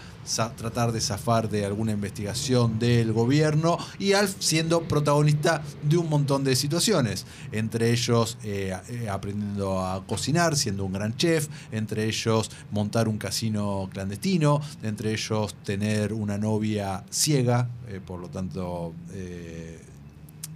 tratar 0.58 0.92
de 0.92 1.02
zafar 1.02 1.50
de 1.50 1.66
alguna 1.66 1.92
investigación 1.92 2.78
del 2.78 3.14
gobierno 3.14 3.80
y 3.98 4.14
Alf 4.14 4.36
siendo 4.38 4.82
protagonista 4.84 5.64
de 5.82 5.98
un 5.98 6.08
montón 6.08 6.44
de 6.44 6.56
situaciones, 6.56 7.26
entre 7.52 7.90
ellos 7.92 8.38
eh, 8.44 8.78
eh, 8.90 9.10
aprendiendo 9.10 9.80
a 9.84 10.06
cocinar, 10.06 10.56
siendo 10.56 10.86
un 10.86 10.94
gran 10.94 11.16
chef, 11.18 11.48
entre 11.72 12.06
ellos 12.06 12.52
montar 12.70 13.08
un 13.08 13.18
casino 13.18 13.90
clandestino, 13.92 14.62
entre 14.84 15.14
ellos 15.14 15.56
tener 15.64 16.14
una 16.14 16.38
novia 16.38 17.04
ciega, 17.10 17.68
eh, 17.88 18.00
por 18.06 18.20
lo 18.20 18.28
tanto 18.30 18.79
eh, 19.14 19.80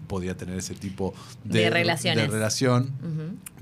podía 0.07 0.35
tener 0.35 0.57
ese 0.57 0.75
tipo 0.75 1.13
de, 1.43 1.59
De 1.61 1.69
relaciones. 1.69 2.25
de 2.25 2.31
relación. 2.31 2.91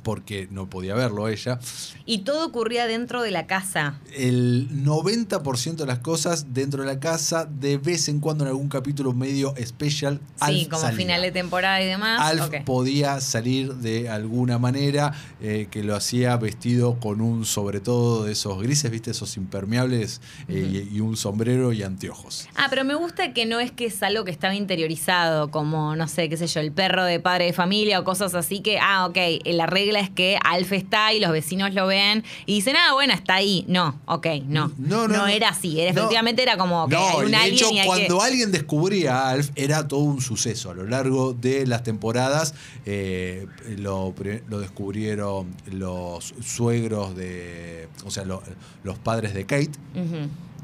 Porque 0.04 0.48
no 0.52 0.70
podía 0.70 0.96
verlo 0.96 1.28
ella. 1.28 1.60
Y 2.06 2.20
todo 2.20 2.46
ocurría 2.46 2.88
dentro 2.88 3.22
de 3.22 3.32
la 3.32 3.48
casa. 3.48 4.00
El 4.14 4.70
90% 4.86 5.76
de 5.76 5.86
las 5.86 6.00
cosas 6.00 6.54
dentro 6.54 6.82
de 6.84 6.88
la 6.88 7.00
casa, 7.00 7.46
de 7.46 7.78
vez 7.78 8.08
en 8.10 8.20
cuando 8.20 8.44
en 8.44 8.50
algún 8.50 8.70
capítulo 8.70 9.14
medio 9.14 9.56
especial, 9.56 10.20
Sí, 10.36 10.62
Alf 10.62 10.68
como 10.70 10.82
salía. 10.82 10.98
final 10.98 11.22
de 11.22 11.32
temporada 11.32 11.82
y 11.82 11.86
demás. 11.86 12.20
Alf 12.22 12.54
podía 12.66 13.22
salir 13.22 13.76
de 13.76 14.10
alguna 14.10 14.58
manera 14.58 15.14
eh, 15.42 15.68
que 15.70 15.84
lo 15.84 15.96
hacía 15.96 16.36
vestido 16.38 17.00
con 17.00 17.22
un 17.22 17.46
sobre 17.46 17.80
todo 17.80 18.26
de 18.26 18.34
esos 18.34 18.62
grises, 18.62 18.90
viste, 18.92 19.12
esos 19.12 19.38
impermeables 19.38 20.22
eh, 20.48 20.88
y, 20.92 21.00
un 21.00 21.18
sombrero 21.18 21.74
y 21.74 21.84
anteojos. 21.84 22.48
Ah, 22.56 22.68
pero 22.70 22.84
me 22.86 22.96
gusta 22.96 23.34
que 23.34 23.46
no 23.46 23.60
es 23.60 23.72
que 23.72 23.86
es 23.86 24.04
algo 24.04 24.24
que 24.24 24.32
estaba 24.32 24.56
interiorizado, 24.56 25.52
como, 25.52 25.96
no 25.96 26.08
sé, 26.08 26.30
qué 26.30 26.38
sé 26.38 26.48
yo, 26.48 26.60
el 26.60 26.72
perro 26.72 27.04
de 27.04 27.20
padre 27.20 27.46
de 27.46 27.54
familia 27.54 28.00
o 28.00 28.04
cosas 28.04 28.36
así 28.36 28.62
que, 28.62 28.80
ah, 28.80 29.06
ok, 29.08 29.18
la 29.46 29.66
regla 29.92 30.00
es 30.00 30.10
que 30.10 30.38
Alf 30.44 30.72
está 30.72 31.08
ahí, 31.08 31.20
los 31.20 31.32
vecinos 31.32 31.74
lo 31.74 31.88
ven 31.88 32.24
y 32.46 32.56
dicen, 32.56 32.76
ah, 32.78 32.94
bueno, 32.94 33.14
está 33.14 33.36
ahí. 33.36 33.66
No, 33.68 34.00
ok, 34.06 34.28
no. 34.48 34.72
No, 34.78 35.08
no, 35.08 35.18
no. 35.18 35.28
era 35.28 35.50
así, 35.50 35.80
era, 35.80 35.92
efectivamente 35.92 36.42
era 36.42 36.58
como 36.58 36.88
que 36.88 36.96
hay 36.96 37.26
un 37.26 37.32
de 37.32 37.46
hecho, 37.46 37.72
y 37.72 37.80
hay 37.80 37.88
cuando 37.88 38.20
que... 38.20 38.26
alguien 38.26 38.52
descubría 38.52 39.18
a 39.28 39.30
Alf, 39.32 39.50
era 39.56 39.88
todo 39.88 40.02
un 40.02 40.22
suceso. 40.22 40.72
A 40.72 40.74
lo 40.74 40.86
largo 40.86 41.34
de 41.34 41.68
las 41.68 41.84
temporadas 41.84 42.54
eh, 42.86 43.48
lo, 43.78 44.14
descubrieron 44.60 45.54
los 45.72 46.34
suegros 46.44 47.16
de. 47.16 47.88
O 48.06 48.12
sea, 48.12 48.26
lo- 48.26 48.44
los 48.84 48.98
padres 48.98 49.34
de 49.34 49.46
Kate. 49.46 49.72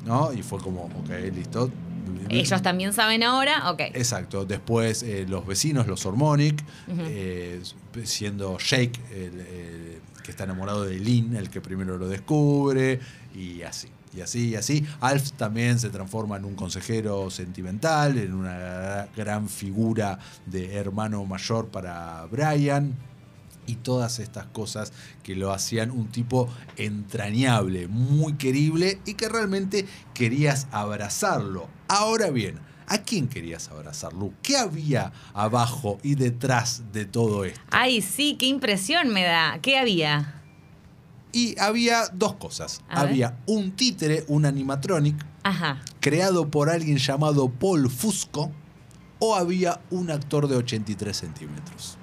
¿no? 0.05 0.31
Y 0.33 0.41
fue 0.41 0.59
como, 0.59 0.83
ok, 0.85 1.09
listo. 1.35 1.69
Ellos 2.29 2.61
también 2.61 2.93
saben 2.93 3.23
ahora, 3.23 3.71
ok. 3.71 3.81
Exacto. 3.93 4.45
Después 4.45 5.03
eh, 5.03 5.25
los 5.27 5.45
vecinos, 5.45 5.87
los 5.87 6.05
Hormonic, 6.05 6.63
eh, 6.87 7.61
siendo 8.03 8.57
Jake, 8.57 8.99
el, 9.11 9.39
el 9.39 10.01
que 10.23 10.31
está 10.31 10.43
enamorado 10.43 10.83
de 10.83 10.99
Lynn, 10.99 11.35
el 11.35 11.49
que 11.49 11.61
primero 11.61 11.97
lo 11.97 12.07
descubre, 12.07 12.99
y 13.33 13.61
así. 13.61 13.89
Y 14.15 14.21
así, 14.21 14.49
y 14.49 14.55
así. 14.55 14.85
Alf 14.99 15.31
también 15.33 15.79
se 15.79 15.89
transforma 15.89 16.37
en 16.37 16.45
un 16.45 16.55
consejero 16.55 17.29
sentimental, 17.29 18.17
en 18.17 18.33
una 18.33 19.07
gran 19.15 19.47
figura 19.47 20.17
de 20.45 20.75
hermano 20.75 21.23
mayor 21.25 21.67
para 21.67 22.25
Brian. 22.31 22.95
Y 23.67 23.75
todas 23.75 24.19
estas 24.19 24.45
cosas 24.47 24.93
que 25.23 25.35
lo 25.35 25.51
hacían 25.51 25.91
un 25.91 26.07
tipo 26.07 26.49
entrañable, 26.77 27.87
muy 27.87 28.33
querible 28.33 28.99
y 29.05 29.13
que 29.13 29.29
realmente 29.29 29.85
querías 30.13 30.67
abrazarlo. 30.71 31.67
Ahora 31.87 32.29
bien, 32.31 32.59
¿a 32.87 32.99
quién 32.99 33.27
querías 33.27 33.69
abrazar, 33.69 34.13
Lu? 34.13 34.33
¿Qué 34.41 34.57
había 34.57 35.11
abajo 35.33 35.99
y 36.01 36.15
detrás 36.15 36.83
de 36.93 37.05
todo 37.05 37.45
esto? 37.45 37.59
Ay, 37.71 38.01
sí, 38.01 38.37
qué 38.39 38.45
impresión 38.47 39.09
me 39.09 39.23
da. 39.23 39.59
¿Qué 39.61 39.77
había? 39.77 40.41
Y 41.33 41.59
había 41.59 42.07
dos 42.13 42.35
cosas. 42.35 42.81
A 42.89 43.01
ver. 43.03 43.11
había 43.11 43.37
un 43.45 43.73
títere, 43.73 44.23
un 44.29 44.45
animatronic, 44.45 45.15
Ajá. 45.43 45.81
creado 45.99 46.49
por 46.49 46.69
alguien 46.69 46.97
llamado 46.97 47.49
Paul 47.49 47.89
Fusco, 47.89 48.51
o 49.19 49.35
había 49.35 49.81
un 49.89 50.09
actor 50.09 50.47
de 50.47 50.55
83 50.55 51.15
centímetros. 51.17 51.97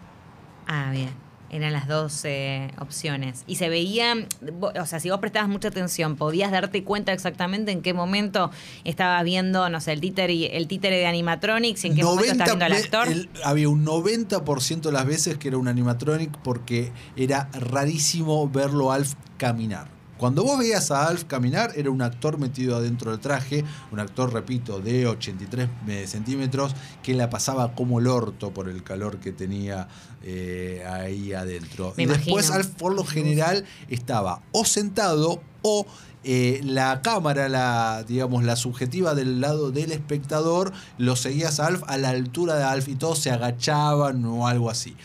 Ah, 0.67 0.91
bien. 0.91 1.24
Eran 1.55 1.73
las 1.73 1.87
dos 1.87 2.23
eh, 2.25 2.71
opciones. 2.81 3.45
Y 3.47 3.55
se 3.57 3.69
veían, 3.69 4.27
vo- 4.43 4.73
o 4.79 4.87
sea, 4.87 4.99
si 4.99 5.09
vos 5.09 5.21
prestabas 5.21 5.49
mucha 5.49 5.69
atención, 5.69 6.17
podías 6.17 6.51
darte 6.51 6.83
cuenta 6.83 7.13
exactamente 7.13 7.71
en 7.71 7.81
qué 7.81 7.95
momento 7.95 8.51
estabas 8.83 9.23
viendo, 9.23 9.69
no 9.71 9.81
sé, 9.81 9.93
el 9.93 10.01
títere, 10.01 10.57
el 10.57 10.67
títere 10.67 10.97
de 10.97 11.07
animatronics 11.07 11.85
y 11.85 11.89
en 11.89 11.95
qué 11.95 12.03
momento 12.03 12.33
estabas 12.33 12.49
viendo 12.59 12.65
al 12.65 12.73
actor. 12.73 13.09
el- 13.09 13.31
había 13.45 13.69
un 13.69 13.85
90% 13.85 14.81
de 14.89 14.93
las 14.93 15.07
veces 15.07 15.39
que 15.39 15.47
era 15.49 15.57
un 15.59 15.69
animatronic 15.69 16.37
porque 16.39 16.91
era 17.17 17.49
rarísimo 17.53 18.49
verlo 18.49 18.91
Alf 18.91 19.15
caminar. 19.39 19.94
Cuando 20.25 20.43
vos 20.43 20.59
veías 20.59 20.91
a 20.91 21.07
Alf 21.07 21.25
caminar, 21.25 21.73
era 21.77 21.91
un 21.91 22.01
actor 22.01 22.39
metido 22.39 22.77
adentro 22.77 23.11
del 23.11 23.21
traje, 23.21 23.63
un 23.93 24.01
actor, 24.01 24.33
repito, 24.33 24.81
de 24.81 25.07
83 25.07 25.69
centímetros, 26.09 26.75
que 27.03 27.13
la 27.13 27.29
pasaba 27.29 27.75
como 27.75 28.01
el 28.01 28.07
orto 28.07 28.51
por 28.51 28.71
el 28.71 28.83
calor 28.83 29.19
que 29.19 29.33
tenía 29.33 29.87
eh, 30.23 30.83
ahí 30.91 31.35
adentro. 31.35 31.93
Me 31.99 32.05
y 32.05 32.07
después 32.07 32.47
imagino. 32.47 32.55
Alf, 32.55 32.69
por 32.69 32.95
lo 32.95 33.05
general, 33.05 33.67
estaba 33.91 34.41
o 34.53 34.65
sentado 34.65 35.43
o 35.61 35.85
eh, 36.23 36.63
la 36.65 37.03
cámara, 37.03 37.51
la, 37.51 38.03
digamos, 38.09 38.45
la 38.45 38.57
subjetiva 38.57 39.15
del 39.15 39.43
lado 39.43 39.73
del 39.73 39.93
espectador, 39.93 40.73
lo 40.97 41.17
seguías 41.17 41.61
a 41.61 41.67
Alf 41.67 41.83
a 41.87 41.99
la 41.99 42.09
altura 42.09 42.57
de 42.57 42.65
Alf 42.65 42.89
y 42.89 42.95
todos 42.95 43.19
se 43.19 43.31
agachaban 43.31 44.25
o 44.25 44.49
algo 44.49 44.71
así. 44.71 44.97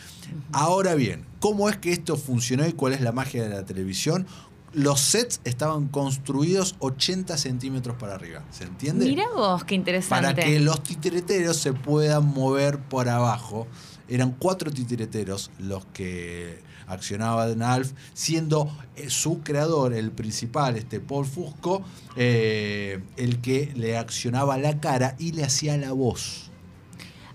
Ahora 0.52 0.94
bien, 0.94 1.26
¿cómo 1.40 1.68
es 1.68 1.76
que 1.76 1.92
esto 1.92 2.16
funcionó 2.16 2.66
y 2.66 2.72
cuál 2.72 2.92
es 2.92 3.00
la 3.00 3.12
magia 3.12 3.42
de 3.42 3.50
la 3.50 3.64
televisión? 3.64 4.26
Los 4.72 5.00
sets 5.00 5.40
estaban 5.44 5.88
construidos 5.88 6.76
80 6.78 7.36
centímetros 7.36 7.96
para 7.96 8.14
arriba, 8.14 8.44
¿se 8.50 8.64
entiende? 8.64 9.06
Mira 9.06 9.24
vos, 9.34 9.64
qué 9.64 9.74
interesante. 9.74 10.26
para 10.26 10.34
que 10.34 10.60
los 10.60 10.82
titireteros 10.82 11.56
se 11.56 11.72
puedan 11.72 12.26
mover 12.26 12.78
por 12.78 13.08
abajo. 13.08 13.66
Eran 14.08 14.32
cuatro 14.32 14.70
titireteros 14.70 15.50
los 15.58 15.86
que 15.86 16.62
accionaban 16.90 17.62
Alf, 17.62 17.92
siendo 18.14 18.70
eh, 18.96 19.08
su 19.08 19.40
creador, 19.40 19.94
el 19.94 20.10
principal, 20.10 20.76
este 20.76 21.00
Paul 21.00 21.24
Fusco, 21.24 21.82
eh, 22.16 23.00
el 23.16 23.40
que 23.40 23.72
le 23.76 23.96
accionaba 23.96 24.58
la 24.58 24.80
cara 24.80 25.14
y 25.18 25.32
le 25.32 25.44
hacía 25.44 25.76
la 25.76 25.92
voz. 25.92 26.49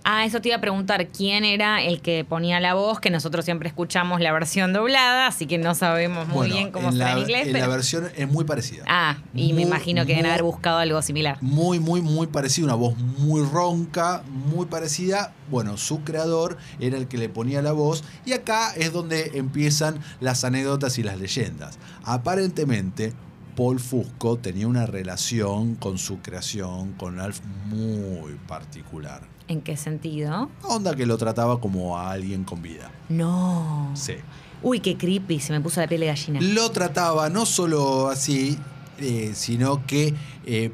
Ah, 0.08 0.24
eso 0.24 0.40
te 0.40 0.50
iba 0.50 0.58
a 0.58 0.62
preguntar 0.62 1.08
quién 1.08 1.44
era 1.44 1.82
el 1.82 2.00
que 2.00 2.24
ponía 2.24 2.60
la 2.60 2.76
voz, 2.76 3.00
que 3.00 3.10
nosotros 3.10 3.44
siempre 3.44 3.68
escuchamos 3.68 4.22
la 4.22 4.32
versión 4.32 4.72
doblada, 4.72 5.26
así 5.26 5.48
que 5.48 5.58
no 5.58 5.74
sabemos 5.74 6.28
muy 6.28 6.36
Bueno, 6.36 6.54
bien 6.56 6.72
cómo 6.72 6.92
la, 6.92 7.14
en 7.14 7.18
inglés. 7.18 7.48
en 7.48 7.54
pero- 7.54 7.66
la 7.66 7.72
versión 7.74 8.08
es 8.16 8.30
muy 8.30 8.46
parecida. 8.46 8.84
Ah, 8.88 9.18
y 9.34 9.54
me 9.54 9.64
imagino 9.64 10.06
que 10.06 10.12
deben 10.14 10.28
haber 10.28 10.44
buscado 10.44 10.78
algo 10.78 11.02
similar. 11.02 11.40
Muy, 11.42 11.80
muy, 11.80 12.02
muy 12.04 12.28
parecida, 12.28 12.66
una 12.66 12.76
voz 12.76 12.96
muy 12.98 13.42
ronca, 13.44 14.22
muy 14.30 14.68
parecida. 14.68 15.34
Bueno, 15.50 15.76
su 15.76 16.04
creador 16.04 16.58
era 16.80 16.98
el 16.98 17.08
que 17.08 17.18
le 17.18 17.28
ponía 17.28 17.64
la 17.64 17.72
voz 17.72 18.04
y 18.28 18.34
acá 18.34 18.74
es 18.76 18.94
donde 18.94 19.32
empiezan 19.34 20.00
las 20.20 20.44
anécdotas 20.44 21.00
y 21.00 21.04
las 21.04 21.20
leyendas. 21.20 21.80
Aparentemente, 22.04 23.14
Paul 23.56 23.80
Fusco 23.80 24.38
tenía 24.38 24.68
una 24.68 24.86
relación 24.86 25.74
con 25.74 25.98
su 25.98 26.20
creación, 26.20 26.92
con 26.94 27.20
Alf, 27.20 27.40
muy 27.66 28.36
particular. 28.48 29.22
¿En 29.48 29.62
qué 29.62 29.78
sentido? 29.78 30.50
Onda 30.64 30.96
que 30.96 31.06
lo 31.06 31.18
trataba 31.18 31.60
como 31.60 31.98
a 31.98 32.12
alguien 32.12 32.44
con 32.44 32.62
vida. 32.62 32.92
No. 33.10 33.92
Sí. 33.94 34.16
Uy, 34.64 34.80
qué 34.80 34.98
creepy, 34.98 35.40
se 35.40 35.54
me 35.54 35.62
puso 35.62 35.80
la 35.82 35.88
piel 35.88 36.02
de 36.02 36.08
gallina. 36.08 36.40
Lo 36.42 36.72
trataba 36.72 37.30
no 37.30 37.46
solo 37.46 38.10
así, 38.10 38.58
eh, 38.98 39.34
sino 39.36 39.86
que 39.86 40.16
eh, 40.46 40.72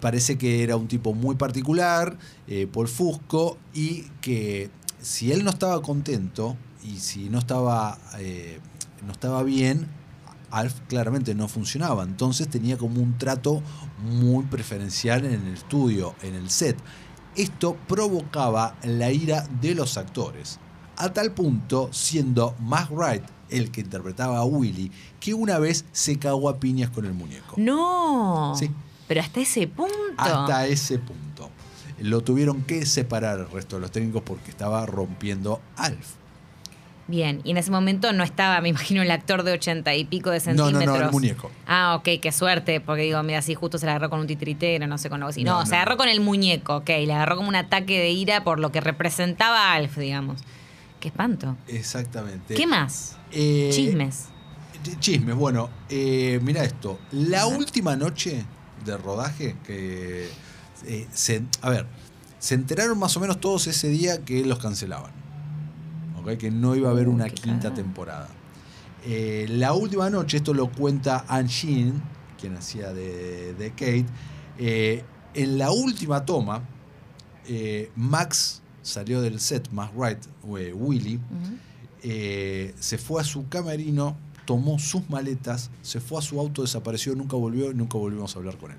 parece 0.00 0.38
que 0.38 0.62
era 0.62 0.76
un 0.76 0.88
tipo 0.88 1.12
muy 1.12 1.36
particular, 1.36 2.16
eh, 2.46 2.66
Paul 2.72 2.88
Fusco, 2.88 3.58
y 3.74 4.04
que 4.20 4.70
si 5.00 5.32
él 5.32 5.44
no 5.44 5.50
estaba 5.50 5.82
contento 5.82 6.56
y 6.82 6.98
si 6.98 7.28
no 7.28 7.38
estaba, 7.38 7.98
eh, 8.18 8.60
no 9.04 9.12
estaba 9.12 9.42
bien, 9.42 9.88
Alf 10.50 10.80
claramente 10.88 11.34
no 11.34 11.48
funcionaba. 11.48 12.04
Entonces 12.04 12.48
tenía 12.48 12.78
como 12.78 13.02
un 13.02 13.18
trato 13.18 13.62
muy 14.02 14.44
preferencial 14.44 15.26
en 15.26 15.46
el 15.46 15.54
estudio, 15.54 16.14
en 16.22 16.34
el 16.34 16.48
set. 16.48 16.76
Esto 17.38 17.76
provocaba 17.86 18.74
la 18.82 19.12
ira 19.12 19.46
de 19.60 19.76
los 19.76 19.96
actores, 19.96 20.58
a 20.96 21.12
tal 21.12 21.30
punto 21.30 21.88
siendo 21.92 22.56
Matt 22.58 22.90
Wright 22.90 23.22
el 23.48 23.70
que 23.70 23.80
interpretaba 23.80 24.38
a 24.38 24.44
Willy, 24.44 24.90
que 25.20 25.34
una 25.34 25.60
vez 25.60 25.84
se 25.92 26.18
cagó 26.18 26.48
a 26.48 26.58
piñas 26.58 26.90
con 26.90 27.04
el 27.04 27.12
muñeco. 27.12 27.54
No. 27.56 28.54
Sí. 28.58 28.68
Pero 29.06 29.20
hasta 29.20 29.38
ese 29.38 29.68
punto. 29.68 29.94
Hasta 30.16 30.66
ese 30.66 30.98
punto. 30.98 31.48
Lo 32.00 32.22
tuvieron 32.22 32.62
que 32.62 32.84
separar 32.84 33.38
el 33.38 33.48
resto 33.48 33.76
de 33.76 33.82
los 33.82 33.92
técnicos 33.92 34.22
porque 34.22 34.50
estaba 34.50 34.84
rompiendo 34.84 35.60
Alf. 35.76 36.17
Bien, 37.08 37.40
y 37.42 37.52
en 37.52 37.56
ese 37.56 37.70
momento 37.70 38.12
no 38.12 38.22
estaba, 38.22 38.60
me 38.60 38.68
imagino, 38.68 39.00
el 39.02 39.10
actor 39.10 39.42
de 39.42 39.52
ochenta 39.52 39.94
y 39.94 40.04
pico 40.04 40.30
de 40.30 40.40
No, 40.40 40.52
no, 40.52 40.64
centímetros. 40.64 40.98
no, 40.98 41.04
el 41.06 41.10
muñeco. 41.10 41.50
Ah, 41.66 41.96
ok, 41.98 42.20
qué 42.20 42.30
suerte, 42.32 42.80
porque 42.82 43.02
digo, 43.04 43.22
mira, 43.22 43.40
si 43.40 43.54
justo 43.54 43.78
se 43.78 43.86
la 43.86 43.92
agarró 43.92 44.10
con 44.10 44.20
un 44.20 44.26
titiritero, 44.26 44.86
no 44.86 44.98
sé, 44.98 45.08
con 45.08 45.20
algo 45.22 45.30
así. 45.30 45.42
No, 45.42 45.60
No, 45.60 45.64
se 45.64 45.70
no. 45.72 45.76
agarró 45.78 45.96
con 45.96 46.08
el 46.08 46.20
muñeco, 46.20 46.76
ok, 46.76 46.88
le 46.88 47.12
agarró 47.14 47.36
como 47.36 47.48
un 47.48 47.56
ataque 47.56 47.98
de 47.98 48.10
ira 48.10 48.44
por 48.44 48.60
lo 48.60 48.70
que 48.72 48.82
representaba 48.82 49.72
a 49.72 49.74
Alf, 49.74 49.96
digamos. 49.96 50.42
Qué 51.00 51.08
espanto. 51.08 51.56
Exactamente. 51.66 52.54
¿Qué 52.54 52.66
más? 52.66 53.16
Eh, 53.32 53.70
Chismes. 53.72 54.26
ch- 54.84 54.98
Chismes, 55.00 55.34
bueno, 55.34 55.70
eh, 55.88 56.40
mira 56.42 56.62
esto. 56.64 56.98
La 57.12 57.46
última 57.46 57.96
noche 57.96 58.44
de 58.84 58.96
rodaje 58.98 59.56
que 59.66 60.28
eh, 60.86 61.06
se, 61.12 61.42
a 61.62 61.70
ver, 61.70 61.86
se 62.38 62.54
enteraron 62.54 62.98
más 62.98 63.16
o 63.16 63.20
menos 63.20 63.40
todos 63.40 63.66
ese 63.66 63.88
día 63.88 64.24
que 64.26 64.44
los 64.44 64.58
cancelaban. 64.58 65.12
¿Ok? 66.28 66.38
Que 66.38 66.50
no 66.50 66.76
iba 66.76 66.88
a 66.88 66.92
haber 66.92 67.08
Uh, 67.08 67.12
una 67.12 67.28
qué 67.28 67.34
quinta 67.34 67.72
temporada. 67.74 68.28
Eh, 69.04 69.46
la 69.48 69.72
última 69.72 70.10
noche, 70.10 70.38
esto 70.38 70.52
lo 70.54 70.70
cuenta 70.70 71.24
Anne 71.28 71.92
quien 72.40 72.56
hacía 72.56 72.92
de, 72.92 73.54
de 73.54 73.70
Kate. 73.70 74.06
eh, 74.58 75.04
en 75.34 75.58
la 75.58 75.70
última 75.70 76.24
toma, 76.24 76.62
eh, 77.46 77.90
Max 77.94 78.62
salió 78.82 79.20
del 79.20 79.38
set, 79.40 79.70
Max 79.70 79.92
Wright, 79.94 80.18
eh, 80.58 80.72
Willy, 80.72 81.20
eh, 82.02 82.74
se 82.78 82.98
fue 82.98 83.20
a 83.20 83.24
su 83.24 83.48
camerino, 83.48 84.16
tomó 84.46 84.78
sus 84.78 85.08
maletas, 85.10 85.70
se 85.82 86.00
fue 86.00 86.18
a 86.18 86.22
su 86.22 86.40
auto, 86.40 86.62
desapareció, 86.62 87.14
nunca 87.14 87.36
volvió 87.36 87.70
y 87.70 87.74
nunca 87.74 87.98
volvimos 87.98 88.34
a 88.34 88.38
hablar 88.38 88.56
con 88.56 88.72
él. 88.72 88.78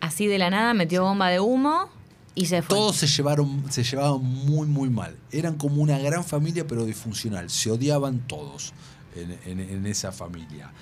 Así 0.00 0.26
de 0.26 0.38
la 0.38 0.48
nada 0.50 0.72
metió 0.72 1.02
bomba 1.02 1.28
de 1.28 1.40
humo 1.40 1.88
y 2.34 2.46
se 2.46 2.62
fue. 2.62 2.76
Todos 2.76 2.96
se 2.96 3.06
llevaron, 3.06 3.64
se 3.70 3.82
llevaban 3.84 4.22
muy, 4.22 4.66
muy 4.66 4.88
mal. 4.90 5.16
Eran 5.32 5.56
como 5.56 5.82
una 5.82 5.98
gran 5.98 6.24
familia, 6.24 6.66
pero 6.66 6.84
disfuncional. 6.84 7.50
Se 7.50 7.70
odiaban 7.70 8.20
todos 8.26 8.72
en, 9.16 9.38
en- 9.44 9.60
en 9.60 9.86
esa 9.86 10.12
familia. 10.12 10.72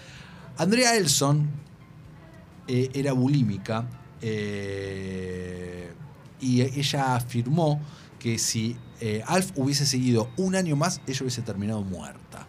Andrea 0.57 0.97
Elson 0.97 1.49
eh, 2.67 2.91
era 2.95 3.13
bulímica 3.13 3.87
eh, 4.21 5.91
y 6.41 6.61
ella 6.63 7.15
afirmó 7.17 7.81
que 8.19 8.39
si 8.39 8.77
eh, 9.01 9.23
Alf 9.27 9.53
hubiese 9.57 9.87
seguido 9.87 10.29
un 10.37 10.55
año 10.57 10.75
más, 10.77 11.01
ella 11.07 11.19
hubiese 11.23 11.43
terminado 11.43 11.83
muerta. 11.83 12.47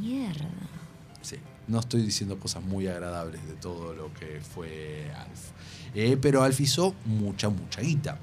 Mierda. 0.00 0.48
Sí, 1.22 1.36
no 1.68 1.80
estoy 1.80 2.02
diciendo 2.02 2.38
cosas 2.38 2.62
muy 2.62 2.86
agradables 2.88 3.46
de 3.46 3.54
todo 3.54 3.94
lo 3.94 4.12
que 4.14 4.40
fue 4.40 5.10
Alf. 5.16 5.50
Eh, 5.94 6.16
pero 6.20 6.42
Alf 6.42 6.60
hizo 6.60 6.94
mucha, 7.04 7.48
mucha 7.48 7.80
guita. 7.82 8.18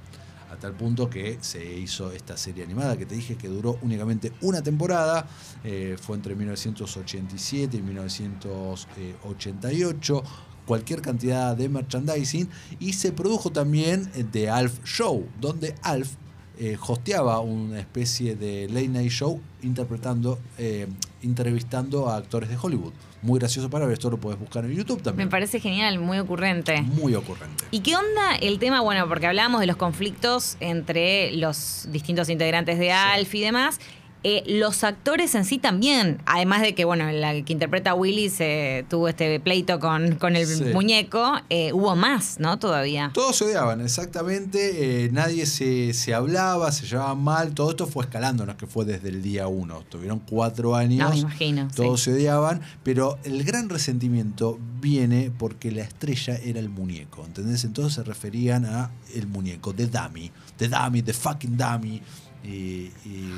A 0.51 0.55
tal 0.55 0.73
punto 0.73 1.09
que 1.09 1.37
se 1.41 1.77
hizo 1.77 2.11
esta 2.13 2.37
serie 2.37 2.63
animada 2.63 2.95
que 2.97 3.05
te 3.05 3.15
dije 3.15 3.35
que 3.35 3.49
duró 3.49 3.77
únicamente 3.81 4.31
una 4.41 4.61
temporada. 4.63 5.27
eh, 5.63 5.97
fue 6.01 6.15
entre 6.15 6.35
1987 6.35 7.77
y 7.77 7.81
1988. 7.81 10.23
Cualquier 10.65 11.01
cantidad 11.01 11.55
de 11.55 11.69
merchandising. 11.69 12.49
Y 12.79 12.93
se 12.93 13.11
produjo 13.11 13.51
también 13.51 14.09
The 14.31 14.49
Alf 14.49 14.83
Show, 14.85 15.27
donde 15.39 15.75
Alf 15.81 16.15
eh, 16.59 16.77
hosteaba 16.85 17.39
una 17.39 17.79
especie 17.79 18.35
de 18.35 18.67
late 18.69 18.87
night 18.87 19.11
show 19.11 19.39
interpretando, 19.63 20.39
eh, 20.57 20.87
entrevistando 21.21 22.09
a 22.09 22.17
actores 22.17 22.49
de 22.49 22.57
Hollywood. 22.61 22.93
Muy 23.21 23.39
gracioso 23.39 23.69
para 23.69 23.85
ver, 23.85 23.93
esto 23.93 24.09
lo 24.09 24.17
puedes 24.17 24.39
buscar 24.39 24.63
en 24.65 24.73
YouTube 24.73 24.97
Me 24.97 25.03
también. 25.03 25.29
parece 25.29 25.59
genial, 25.59 25.99
muy 25.99 26.19
ocurrente. 26.19 26.81
Muy 26.83 27.15
ocurrente. 27.15 27.65
¿Y 27.71 27.79
qué 27.81 27.95
onda 27.95 28.35
el 28.41 28.59
tema? 28.59 28.81
Bueno, 28.81 29.07
porque 29.07 29.25
hablábamos 29.27 29.59
de 29.61 29.67
los 29.67 29.75
conflictos 29.77 30.55
entre 30.59 31.31
los 31.33 31.87
distintos 31.91 32.29
integrantes 32.29 32.77
de 32.77 32.91
Alf 32.91 33.33
y 33.35 33.41
demás. 33.41 33.79
Eh, 34.29 34.43
los 34.45 34.83
actores 34.83 35.35
en 35.35 35.45
sí 35.45 35.57
también, 35.57 36.17
además 36.25 36.61
de 36.61 36.75
que, 36.75 36.83
bueno, 36.83 37.09
la 37.13 37.31
que 37.45 37.53
interpreta 37.53 37.91
a 37.91 37.93
Willy 37.93 38.29
se 38.29 38.85
tuvo 38.89 39.07
este 39.07 39.39
pleito 39.39 39.79
con, 39.79 40.15
con 40.15 40.35
el 40.35 40.45
Sí. 40.45 40.65
muñeco, 40.73 41.35
eh, 41.49 41.71
hubo 41.71 41.95
más, 41.95 42.37
¿no? 42.37 42.59
Todavía. 42.59 43.11
Todos 43.13 43.37
se 43.37 43.45
odiaban, 43.45 43.79
exactamente. 43.79 45.05
eh, 45.05 45.09
nadie 45.13 45.45
se, 45.45 45.93
se 45.93 46.13
hablaba, 46.13 46.73
se 46.73 46.85
llevaban 46.87 47.23
mal. 47.23 47.53
Todo 47.53 47.69
esto 47.69 47.87
fue 47.87 48.03
escalando, 48.03 48.45
no 48.45 48.51
es 48.51 48.57
que 48.57 48.67
fue 48.67 48.83
desde 48.83 49.07
el 49.07 49.21
día 49.21 49.47
uno. 49.47 49.83
Tuvieron 49.87 50.19
cuatro 50.19 50.75
años. 50.75 51.07
No, 51.07 51.09
me 51.15 51.19
imagino. 51.21 51.69
Todos 51.73 52.01
sí. 52.01 52.11
se 52.11 52.17
odiaban, 52.17 52.59
pero 52.83 53.17
el 53.23 53.45
gran 53.45 53.69
resentimiento 53.69 54.59
viene 54.81 55.31
porque 55.39 55.71
la 55.71 55.83
estrella 55.83 56.35
era 56.43 56.59
el 56.59 56.67
muñeco, 56.67 57.23
¿entendés? 57.25 57.63
Entonces 57.63 57.93
se 57.93 58.03
referían 58.03 58.65
a 58.65 58.91
el 59.15 59.27
muñeco, 59.27 59.73
the 59.73 59.87
dummy, 59.87 60.31
the 60.57 60.67
dummy, 60.67 61.01
the 61.01 61.13
fucking 61.13 61.55
dummy. 61.55 62.01
Y, 62.43 62.91
y 63.05 63.29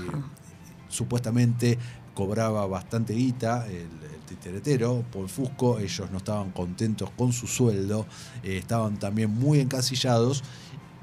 supuestamente 0.90 1.78
cobraba 2.14 2.66
bastante 2.68 3.14
guita 3.14 3.66
el, 3.68 3.76
el 3.76 4.20
titeretero, 4.28 5.04
Paul 5.12 5.30
Fusco, 5.30 5.80
ellos 5.80 6.12
no 6.12 6.18
estaban 6.18 6.52
contentos 6.52 7.10
con 7.18 7.32
su 7.32 7.48
sueldo, 7.48 8.06
eh, 8.44 8.58
estaban 8.58 8.98
también 9.00 9.30
muy 9.30 9.60
encasillados 9.60 10.44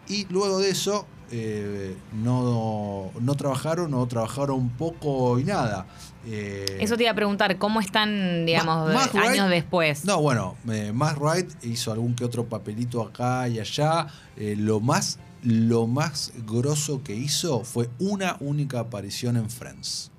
y 0.09 0.27
luego 0.29 0.59
de 0.59 0.71
eso 0.71 1.07
eh, 1.33 1.97
no, 2.23 3.11
no 3.21 3.35
trabajaron 3.35 3.93
o 3.95 4.07
trabajaron 4.07 4.69
poco 4.71 5.39
y 5.41 5.45
nada. 5.45 5.87
Eh, 6.25 6.79
Eso 6.81 6.97
te 6.97 7.03
iba 7.05 7.13
a 7.13 7.17
preguntar, 7.17 7.57
¿cómo 7.59 7.81
están, 7.81 8.47
digamos, 8.47 8.89
Ma- 8.89 8.95
Matt 8.95 9.13
de- 9.13 9.19
años 9.21 9.47
Wright- 9.47 9.51
después? 9.51 10.05
No, 10.05 10.21
bueno, 10.21 10.55
eh, 10.71 10.93
Matt 10.95 11.19
Wright 11.19 11.65
hizo 11.65 11.91
algún 11.93 12.15
que 12.15 12.25
otro 12.25 12.45
papelito 12.49 13.03
acá 13.03 13.49
y 13.49 13.59
allá. 13.59 14.07
Lo 14.37 14.79
más 14.81 15.19
lo 15.47 15.87
más 15.87 16.33
grosso 16.45 17.05
que 17.05 17.15
hizo 17.15 17.63
fue 17.63 17.89
una 18.01 18.37
única 18.41 18.81
aparición 18.81 19.37
en 19.37 19.49
Friends. 19.49 20.11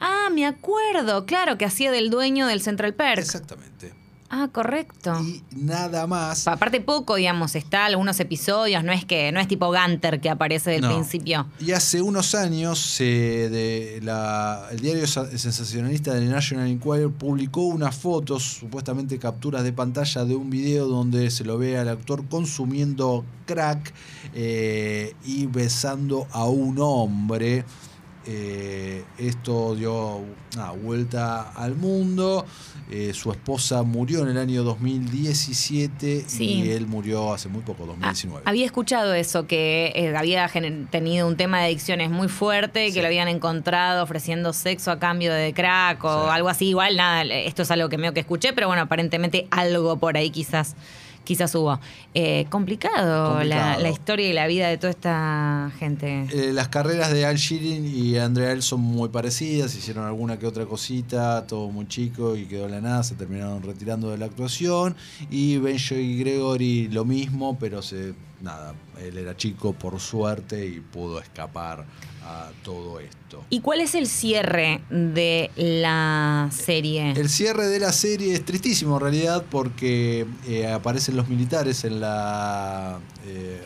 Ah, 0.00 0.28
me 0.30 0.44
acuerdo, 0.44 1.24
claro, 1.24 1.56
que 1.56 1.64
hacía 1.64 1.90
del 1.90 2.10
dueño 2.10 2.46
del 2.46 2.60
Central 2.60 2.92
Perk. 2.92 3.18
Exactamente. 3.18 3.94
Ah, 4.36 4.48
correcto. 4.50 5.12
Y 5.22 5.44
nada 5.54 6.08
más. 6.08 6.48
Aparte 6.48 6.80
poco, 6.80 7.14
digamos, 7.14 7.54
está 7.54 7.84
algunos 7.86 8.18
episodios, 8.18 8.82
no 8.82 8.90
es 8.90 9.04
que 9.04 9.30
no 9.30 9.38
es 9.38 9.46
tipo 9.46 9.68
Gunter 9.72 10.20
que 10.20 10.28
aparece 10.28 10.72
del 10.72 10.80
No. 10.80 10.88
principio. 10.92 11.46
Y 11.60 11.70
hace 11.70 12.02
unos 12.02 12.34
años 12.34 12.96
eh, 13.00 13.48
de 13.48 14.00
la- 14.02 14.66
el 14.72 14.80
diario 14.80 15.06
sa- 15.06 15.26
sensacionalista 15.38 16.14
del 16.14 16.28
National 16.28 16.66
Enquirer 16.66 17.10
publicó 17.10 17.60
unas 17.66 17.94
fotos, 17.94 18.42
supuestamente 18.42 19.20
capturas 19.20 19.62
de 19.62 19.72
pantalla 19.72 20.24
de 20.24 20.34
un 20.34 20.50
video 20.50 20.88
donde 20.88 21.30
se 21.30 21.44
lo 21.44 21.56
ve 21.56 21.78
al 21.78 21.88
actor 21.88 22.26
consumiendo 22.28 23.24
crack 23.46 23.94
eh, 24.34 25.14
y 25.24 25.46
besando 25.46 26.26
a 26.32 26.44
un 26.46 26.76
hombre. 26.80 27.64
Eh, 28.26 29.04
esto 29.18 29.74
dio 29.74 30.22
una 30.54 30.70
vuelta 30.72 31.52
al 31.52 31.74
mundo. 31.74 32.46
Eh, 32.90 33.12
su 33.14 33.30
esposa 33.30 33.82
murió 33.82 34.22
en 34.22 34.28
el 34.28 34.38
año 34.38 34.62
2017 34.62 36.24
Sí. 36.26 36.44
y 36.62 36.70
él 36.70 36.86
murió 36.86 37.32
hace 37.32 37.48
muy 37.48 37.62
poco, 37.62 37.84
Ah, 37.84 37.86
2019. 37.88 38.42
había 38.46 38.66
escuchado 38.66 39.14
eso, 39.14 39.46
que 39.46 39.92
eh, 39.94 40.16
había 40.16 40.50
tenido 40.90 41.26
un 41.26 41.36
tema 41.36 41.60
de 41.60 41.66
adicciones 41.66 42.10
muy 42.10 42.28
fuerte, 42.28 42.88
Sí. 42.88 42.94
que 42.94 43.00
lo 43.00 43.06
habían 43.06 43.28
encontrado 43.28 44.02
ofreciendo 44.02 44.52
sexo 44.52 44.90
a 44.90 44.98
cambio 44.98 45.32
de 45.32 45.52
crack 45.54 46.02
o 46.04 46.24
Sí. 46.24 46.30
algo 46.30 46.48
así. 46.48 46.66
Igual, 46.68 46.96
nada, 46.96 47.22
esto 47.22 47.62
es 47.62 47.70
algo 47.70 47.88
que 47.88 47.98
medio 47.98 48.12
que 48.14 48.20
escuché, 48.20 48.52
pero 48.52 48.66
bueno, 48.68 48.82
aparentemente 48.82 49.46
algo 49.50 49.98
por 49.98 50.16
ahí 50.16 50.30
quizás 50.30 50.76
quizás 51.24 51.54
hubo. 51.54 51.80
Eh, 52.14 52.46
complicado, 52.50 53.42
La, 53.42 53.56
Complicado. 53.56 53.82
la 53.82 53.90
historia 53.90 54.28
y 54.28 54.32
la 54.32 54.46
vida 54.46 54.68
de 54.68 54.78
toda 54.78 54.90
esta 54.90 55.72
gente. 55.78 56.26
Eh, 56.32 56.52
las 56.52 56.68
carreras 56.68 57.12
de 57.12 57.24
Al 57.26 57.36
Sheeran 57.36 57.84
y 57.86 58.16
Andrea 58.18 58.52
El 58.52 58.62
son 58.62 58.80
muy 58.80 59.08
parecidas, 59.08 59.74
hicieron 59.74 60.04
alguna 60.06 60.38
que 60.38 60.46
otra 60.46 60.66
cosita, 60.66 61.46
todo 61.46 61.70
muy 61.70 61.88
chico 61.88 62.36
y 62.36 62.44
quedó 62.44 62.68
la 62.68 62.80
nada, 62.80 63.02
se 63.02 63.14
terminaron 63.14 63.62
retirando 63.62 64.10
de 64.10 64.18
la 64.18 64.26
actuación. 64.26 64.94
Y 65.30 65.58
Benjo 65.58 65.94
y 65.94 66.18
Gregory 66.18 66.88
lo 66.88 67.04
mismo, 67.04 67.58
pero 67.58 67.82
se 67.82 68.14
nada, 68.40 68.74
él 69.00 69.16
era 69.18 69.36
chico 69.36 69.72
por 69.72 69.98
suerte 69.98 70.66
y 70.66 70.80
pudo 70.80 71.18
escapar 71.18 71.84
a 72.26 72.50
todo 72.62 73.00
esto. 73.00 73.44
¿Y 73.50 73.60
cuál 73.60 73.80
es 73.80 73.94
el 73.94 74.06
cierre 74.06 74.80
de 74.90 75.50
la 75.56 76.48
serie? 76.50 77.12
El 77.12 77.28
cierre 77.28 77.66
de 77.66 77.78
la 77.80 77.92
serie 77.92 78.32
es 78.34 78.44
tristísimo 78.44 78.96
en 78.96 79.00
realidad 79.02 79.44
porque 79.50 80.26
eh, 80.46 80.66
aparecen 80.72 81.16
los 81.16 81.28
militares 81.28 81.84
en 81.84 82.00
la... 82.00 82.98
eh, 83.26 83.62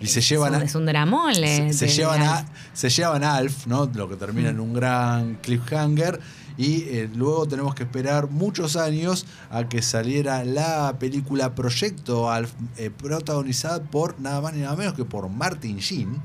y 0.00 0.06
se 0.06 0.20
llevan 0.22 0.54
es, 0.54 0.56
a, 0.56 0.60
un, 0.62 0.66
es 0.66 0.74
un 0.74 0.86
dramole. 0.86 1.72
se, 1.72 1.72
se 1.72 1.86
de- 1.86 1.92
llevan 1.92 2.22
a, 2.22 2.46
se 2.72 2.88
llevan 2.90 3.22
a 3.24 3.36
Alf, 3.36 3.66
¿no? 3.66 3.86
Lo 3.94 4.08
que 4.08 4.16
termina 4.16 4.48
en 4.50 4.60
un 4.60 4.72
gran 4.74 5.36
cliffhanger. 5.36 6.20
Y 6.56 6.82
eh, 6.88 7.08
luego 7.14 7.46
tenemos 7.46 7.72
que 7.76 7.84
esperar 7.84 8.28
muchos 8.30 8.74
años 8.74 9.26
a 9.48 9.68
que 9.68 9.80
saliera 9.80 10.44
la 10.44 10.96
película 10.98 11.54
Proyecto 11.54 12.28
Alf, 12.32 12.50
eh, 12.76 12.90
protagonizada 12.90 13.80
por 13.84 14.18
nada 14.18 14.40
más 14.40 14.54
ni 14.54 14.62
nada 14.62 14.74
menos 14.74 14.94
que 14.94 15.04
por 15.04 15.28
Martin 15.28 15.76
Sheen, 15.78 16.20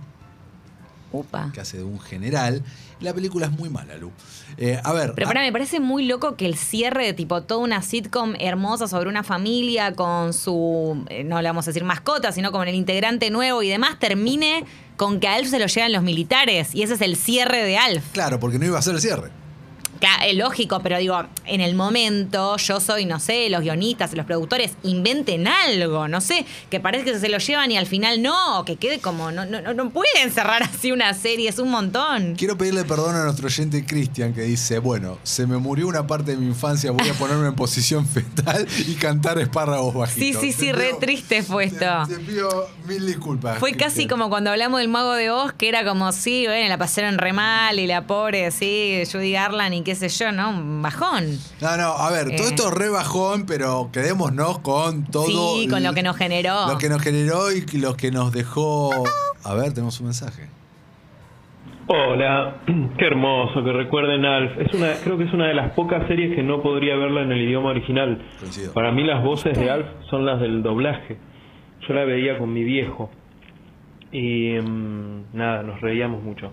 Que 1.54 1.62
hace 1.62 1.78
de 1.78 1.84
un 1.84 2.00
general. 2.00 2.64
La 3.00 3.14
película 3.14 3.46
es 3.48 3.52
muy 3.52 3.70
mala, 3.70 3.96
Lu. 3.98 4.12
Eh, 4.58 4.80
a 4.84 4.94
ver. 4.94 5.14
Pero 5.16 5.28
a- 5.28 5.30
para, 5.30 5.42
me 5.42 5.52
parece 5.52 5.80
muy 5.80 6.06
loco 6.06 6.36
que 6.36 6.46
el 6.46 6.56
cierre 6.56 7.06
de 7.06 7.14
tipo 7.14 7.44
toda 7.44 7.62
una 7.62 7.82
sitcom 7.82 8.34
hermosa 8.40 8.88
sobre 8.88 9.10
una 9.10 9.24
familia 9.24 9.94
con 9.94 10.34
su, 10.34 11.04
eh, 11.10 11.24
no 11.24 11.42
le 11.42 11.50
vamos 11.50 11.68
a 11.68 11.70
decir 11.72 11.84
mascota, 11.84 12.32
sino 12.32 12.52
como 12.52 12.64
el 12.64 12.76
integrante 12.76 13.30
nuevo 13.30 13.62
y 13.64 13.70
demás, 13.70 14.00
termine 14.00 14.66
con 14.98 15.20
que 15.20 15.28
a 15.28 15.36
Alf 15.36 15.50
se 15.50 15.60
lo 15.60 15.66
llevan 15.68 15.92
los 15.92 16.04
militares. 16.04 16.74
Y 16.74 16.84
ese 16.84 16.94
es 16.94 17.02
el 17.02 17.16
cierre 17.16 17.64
de 17.64 17.78
Alf. 17.78 18.04
Claro, 18.14 18.40
porque 18.40 18.60
no 18.60 18.66
iba 18.66 18.80
a 18.80 18.82
ser 18.82 18.96
el 18.96 19.02
cierre. 19.02 19.30
Claro, 20.04 20.26
es 20.26 20.36
lógico, 20.36 20.82
pero 20.84 20.98
digo, 20.98 21.18
en 21.46 21.62
el 21.62 21.76
momento, 21.76 22.58
yo 22.58 22.82
soy, 22.82 23.06
no 23.06 23.22
sé, 23.22 23.50
los 23.50 23.62
guionistas, 23.62 24.14
los 24.14 24.26
productores, 24.26 24.74
inventen 24.84 25.48
algo, 25.48 26.10
no 26.10 26.20
sé, 26.20 26.46
que 26.70 26.82
parece 26.82 27.06
que 27.06 27.18
se 27.18 27.30
lo 27.30 27.38
llevan 27.38 27.72
y 27.72 27.78
al 27.78 27.86
final 27.86 28.22
no, 28.22 28.66
que 28.66 28.76
quede 28.76 29.00
como, 29.00 29.32
no, 29.32 29.46
no, 29.46 29.62
no 29.74 29.90
pueden 29.92 30.30
cerrar 30.30 30.62
así 30.74 30.92
una 30.92 31.14
serie, 31.14 31.48
es 31.48 31.58
un 31.58 31.72
montón. 31.72 32.36
Quiero 32.36 32.58
pedirle 32.58 32.84
perdón 32.84 33.16
a 33.16 33.24
nuestro 33.24 33.46
oyente 33.48 33.86
Cristian 33.86 34.34
que 34.34 34.42
dice, 34.42 34.80
bueno, 34.80 35.20
se 35.24 35.48
me 35.48 35.56
murió 35.56 35.88
una 35.88 36.06
parte 36.06 36.32
de 36.32 36.38
mi 36.38 36.48
infancia, 36.48 36.92
voy 36.92 37.08
a 37.08 37.14
ponerme 37.14 37.48
en 37.48 37.56
posición 37.56 38.06
fetal 38.06 38.68
y 38.86 38.96
cantar 38.96 39.40
espárragos 39.40 39.94
bajitos. 39.94 40.42
Sí, 40.42 40.52
sí, 40.52 40.66
sí, 40.66 40.74
re 40.74 40.96
triste 41.00 41.44
fue 41.44 41.64
esto. 41.64 41.86
Te, 42.10 42.20
pido 42.20 42.70
mil 42.90 43.08
disculpas. 43.08 43.58
Fue 43.58 43.72
casi 43.72 44.08
como 44.08 44.28
cuando 44.28 44.50
hablamos 44.50 44.82
del 44.82 44.90
Mago 44.90 45.14
de 45.14 45.30
Oz, 45.30 45.54
que 45.54 45.70
era 45.70 45.86
como, 45.86 46.12
sí, 46.12 46.44
bueno, 46.46 46.68
la 46.68 46.78
pasaron 46.78 47.18
re 47.18 47.32
mal 47.32 47.80
y 47.80 47.88
la 47.88 48.06
pobre, 48.06 48.52
sí, 48.52 49.02
Judy 49.10 49.32
Garland 49.32 49.76
y 49.76 49.82
qué 49.82 49.93
sé 49.96 50.10
yo, 50.10 50.32
¿no? 50.32 50.50
Un 50.50 50.82
bajón. 50.82 51.26
No, 51.62 51.78
no, 51.78 51.94
a 51.94 52.12
ver, 52.12 52.36
todo 52.36 52.48
eh. 52.48 52.50
esto 52.50 52.68
es 52.70 52.74
re 52.74 52.90
bajón, 52.90 53.46
pero 53.46 53.90
quedémonos 53.92 54.60
con 54.60 55.06
todo. 55.06 55.26
Sí, 55.26 55.68
con 55.70 55.84
lo 55.84 55.94
que 55.94 56.04
nos 56.04 56.16
generó. 56.18 56.68
Lo 56.68 56.78
que 56.78 56.90
nos 56.90 57.02
generó 57.02 57.52
y 57.52 57.62
lo 57.78 57.96
que 57.96 58.12
nos 58.12 58.32
dejó. 58.32 58.92
A 59.44 59.54
ver, 59.56 59.74
tenemos 59.74 60.00
un 60.00 60.08
mensaje. 60.08 60.50
Hola, 61.88 62.62
qué 62.98 63.06
hermoso 63.06 63.62
que 63.62 63.74
recuerden 63.74 64.24
Alf. 64.24 64.58
Es 64.58 64.74
una, 64.74 64.94
creo 65.04 65.18
que 65.18 65.26
es 65.26 65.34
una 65.34 65.48
de 65.48 65.54
las 65.54 65.74
pocas 65.74 66.08
series 66.08 66.34
que 66.34 66.42
no 66.42 66.62
podría 66.62 66.96
verla 66.96 67.24
en 67.24 67.32
el 67.34 67.42
idioma 67.42 67.72
original. 67.72 68.22
Para 68.74 68.92
mí 68.94 69.04
las 69.04 69.22
voces 69.22 69.58
de 69.58 69.70
Alf 69.70 69.88
son 70.10 70.26
las 70.26 70.40
del 70.40 70.64
doblaje. 70.64 71.18
Yo 71.86 71.94
la 71.94 72.06
veía 72.06 72.38
con 72.38 72.54
mi 72.54 72.64
viejo 72.64 73.10
y 74.14 74.54
mm, 74.62 75.34
nada, 75.34 75.64
nos 75.64 75.82
reíamos 75.82 76.24
mucho. 76.24 76.52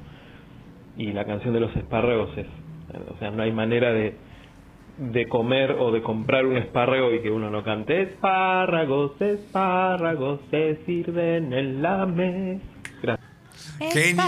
Y 0.97 1.13
la 1.13 1.25
canción 1.25 1.55
de 1.55 1.61
los 1.61 1.77
espárragos 1.77 2.37
es 2.37 2.47
o 3.11 3.19
sea, 3.19 3.31
no 3.31 3.43
hay 3.43 3.53
manera 3.53 3.93
de, 3.93 4.15
de 4.99 5.29
comer 5.29 5.73
o 5.79 5.91
de 5.93 6.03
comprar 6.03 6.47
un 6.47 6.57
espárrago 6.57 7.13
y 7.13 7.21
que 7.21 7.31
uno 7.31 7.51
no 7.51 7.63
cante 7.63 8.03
espárragos, 8.03 9.21
espárragos 9.21 10.41
se 10.51 10.77
sirven 10.85 11.53
en 11.53 11.83
la 11.83 12.07
mesa. 12.07 12.70
Genio. 13.93 14.25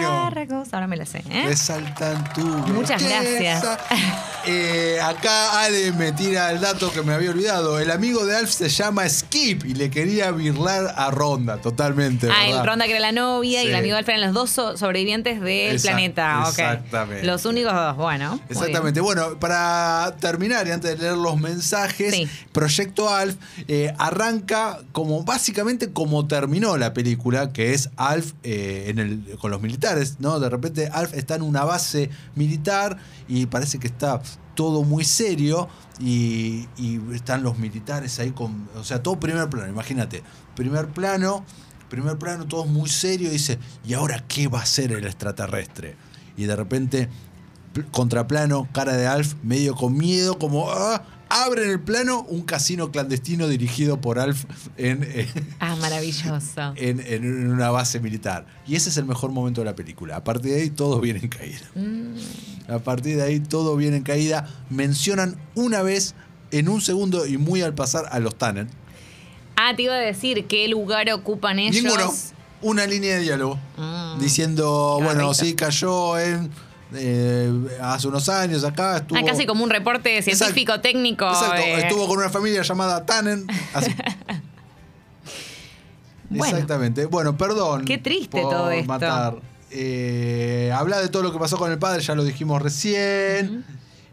Ahora 0.72 0.86
me 0.86 0.96
la 0.96 1.06
sé. 1.06 1.22
¿eh? 1.30 1.44
Resaltan 1.46 2.32
tu. 2.32 2.42
Muchas 2.72 3.02
gracias. 3.02 3.64
Eh, 4.44 4.98
acá 5.00 5.60
Ale 5.60 5.92
me 5.92 6.10
tira 6.10 6.50
el 6.50 6.60
dato 6.60 6.92
que 6.92 7.02
me 7.02 7.12
había 7.12 7.30
olvidado. 7.30 7.78
El 7.78 7.92
amigo 7.92 8.26
de 8.26 8.36
Alf 8.36 8.50
se 8.50 8.68
llama 8.68 9.08
Skip 9.08 9.64
y 9.64 9.74
le 9.74 9.88
quería 9.88 10.32
birlar 10.32 10.94
a 10.96 11.12
Ronda, 11.12 11.58
totalmente. 11.58 12.28
Ah, 12.28 12.48
el 12.48 12.66
Ronda 12.66 12.86
que 12.86 12.90
era 12.90 12.98
la 12.98 13.12
novia 13.12 13.62
y 13.62 13.68
el 13.68 13.74
amigo 13.76 13.94
de 13.94 13.98
Alf 14.00 14.08
eran 14.08 14.20
los 14.32 14.32
dos 14.32 14.50
sobrevivientes 14.80 15.40
del 15.40 15.80
planeta. 15.80 16.44
Exactamente. 16.48 17.24
Los 17.24 17.44
únicos 17.44 17.72
dos, 17.72 17.96
bueno. 17.96 18.40
Exactamente. 18.48 19.00
Bueno, 19.00 19.38
para 19.38 20.16
terminar 20.18 20.66
y 20.66 20.72
antes 20.72 20.90
de 20.90 20.96
leer 20.96 21.16
los 21.16 21.38
mensajes, 21.38 22.28
Proyecto 22.50 23.14
Alf 23.14 23.36
eh, 23.68 23.94
arranca 23.98 24.80
como 24.90 25.22
básicamente 25.22 25.92
como 25.92 26.26
terminó 26.26 26.76
la 26.78 26.92
película, 26.92 27.52
que 27.52 27.74
es 27.74 27.90
Alf 27.96 28.32
eh, 28.42 28.86
en 28.88 28.98
el 28.98 29.21
con 29.40 29.50
los 29.50 29.60
militares, 29.60 30.16
¿no? 30.18 30.40
De 30.40 30.48
repente 30.48 30.88
Alf 30.88 31.14
está 31.14 31.34
en 31.34 31.42
una 31.42 31.64
base 31.64 32.10
militar 32.34 32.98
y 33.28 33.46
parece 33.46 33.78
que 33.78 33.86
está 33.86 34.20
todo 34.54 34.82
muy 34.82 35.04
serio 35.04 35.68
y, 35.98 36.66
están 37.14 37.42
los 37.42 37.58
militares 37.58 38.18
ahí 38.18 38.32
con, 38.32 38.68
o 38.76 38.84
sea, 38.84 39.02
todo 39.02 39.18
primer 39.20 39.48
plano, 39.48 39.68
imagínate, 39.68 40.22
primer 40.54 40.88
plano, 40.88 41.44
primer 41.88 42.18
plano, 42.18 42.46
todo 42.46 42.64
muy 42.64 42.88
serio 42.88 43.28
y 43.28 43.32
dice, 43.32 43.58
¿y 43.84 43.94
ahora 43.94 44.24
qué 44.26 44.48
va 44.48 44.60
a 44.60 44.62
hacer 44.62 44.92
el 44.92 45.04
extraterrestre? 45.04 45.96
Y 46.36 46.44
de 46.44 46.56
repente, 46.56 47.08
contraplano, 47.90 48.68
cara 48.72 48.96
de 48.96 49.06
Alf, 49.06 49.34
medio 49.42 49.74
con 49.74 49.96
miedo, 49.96 50.38
como, 50.38 50.70
ah, 50.70 51.02
abre 51.32 51.64
en 51.64 51.70
el 51.70 51.80
plano 51.80 52.26
un 52.28 52.42
casino 52.42 52.90
clandestino 52.90 53.48
dirigido 53.48 54.00
por 54.00 54.18
Alf 54.18 54.44
en, 54.76 55.02
eh, 55.02 55.26
ah, 55.60 55.76
maravilloso. 55.76 56.74
En, 56.76 57.50
una 57.50 57.70
base 57.70 58.00
militar. 58.00 58.46
Y 58.66 58.76
ese 58.76 58.90
es 58.90 58.96
el 58.96 59.06
mejor 59.06 59.32
momento 59.32 59.62
de 59.62 59.64
la 59.64 59.74
película. 59.74 60.16
A 60.16 60.24
partir 60.24 60.52
de 60.52 60.62
ahí 60.62 60.70
todo 60.70 61.00
viene 61.00 61.20
en 61.20 61.28
caída. 61.28 61.70
Mm. 61.74 62.72
A 62.72 62.78
partir 62.80 63.16
de 63.16 63.22
ahí 63.22 63.40
todo 63.40 63.76
viene 63.76 63.98
en 63.98 64.02
caída. 64.02 64.46
Mencionan 64.68 65.36
una 65.54 65.82
vez, 65.82 66.14
en 66.50 66.68
un 66.68 66.80
segundo 66.80 67.26
y 67.26 67.38
muy 67.38 67.62
al 67.62 67.74
pasar, 67.74 68.06
a 68.10 68.20
los 68.20 68.36
Tanner. 68.36 68.66
Ah, 69.56 69.74
te 69.74 69.82
iba 69.82 69.94
a 69.94 69.98
decir 69.98 70.46
qué 70.46 70.68
lugar 70.68 71.10
ocupan 71.12 71.58
ellos. 71.58 71.82
Ninguno. 71.82 72.12
Una 72.60 72.86
línea 72.86 73.16
de 73.16 73.22
diálogo. 73.22 73.58
Mm. 73.76 74.18
Diciendo, 74.20 74.98
bueno, 75.02 75.32
sí, 75.34 75.54
cayó 75.54 76.18
en 76.18 76.50
eh, 76.94 77.78
hace 77.80 78.08
unos 78.08 78.28
años 78.28 78.64
acá. 78.64 78.98
Estuvo, 78.98 79.18
ah, 79.18 79.22
casi 79.24 79.46
como 79.46 79.64
un 79.64 79.70
reporte 79.70 80.20
científico, 80.22 80.80
técnico. 80.80 81.28
Exacto, 81.28 81.62
estuvo 81.62 82.06
con 82.08 82.18
una 82.18 82.28
familia 82.30 82.62
llamada 82.62 83.04
Tannen. 83.04 83.46
Exactamente. 86.34 87.06
Bueno, 87.06 87.36
perdón. 87.36 87.84
Qué 87.84 87.98
triste 87.98 88.40
todo 88.40 88.70
esto. 88.70 88.88
Matar. 88.88 89.36
Eh, 89.70 90.70
habla 90.74 91.00
de 91.00 91.08
todo 91.08 91.22
lo 91.22 91.32
que 91.32 91.38
pasó 91.38 91.56
con 91.58 91.70
el 91.70 91.78
padre, 91.78 92.02
ya 92.02 92.14
lo 92.14 92.24
dijimos 92.24 92.60
recién. 92.62 93.64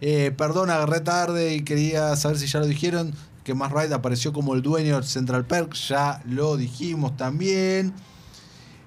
Eh, 0.02 0.32
perdón, 0.38 0.70
agarré 0.70 1.02
tarde 1.02 1.54
y 1.54 1.64
quería 1.64 2.16
saber 2.16 2.38
si 2.38 2.48
ya 2.48 2.60
lo 2.60 2.66
dijeron. 2.68 3.14
Que 3.44 3.54
Más 3.54 3.72
Ride 3.72 3.94
apareció 3.96 4.32
como 4.32 4.54
el 4.54 4.62
dueño 4.62 4.96
del 4.96 5.06
Central 5.06 5.46
Perk, 5.46 5.74
ya 5.74 6.22
lo 6.26 6.56
dijimos 6.56 7.18
también. 7.18 7.94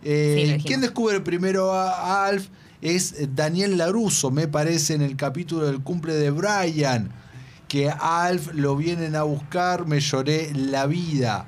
¿Quién 0.03 0.81
descubre 0.81 1.21
primero 1.21 1.73
a 1.73 2.27
Alf? 2.27 2.49
Es 2.83 3.35
Daniel 3.35 3.79
Laruso, 3.79 4.31
me 4.31 4.49
parece, 4.49 4.95
en 4.95 5.03
el 5.03 5.17
capítulo 5.17 5.67
del 5.67 5.81
cumple 5.83 6.15
de 6.15 6.31
Brian, 6.31 7.11
que 7.69 7.89
a 7.89 8.25
Alf 8.25 8.53
lo 8.53 8.77
vienen 8.77 9.17
a 9.17 9.23
buscar, 9.23 9.87
me 9.87 10.01
lloré 10.01 10.53
la 10.55 10.87
vida. 10.87 11.47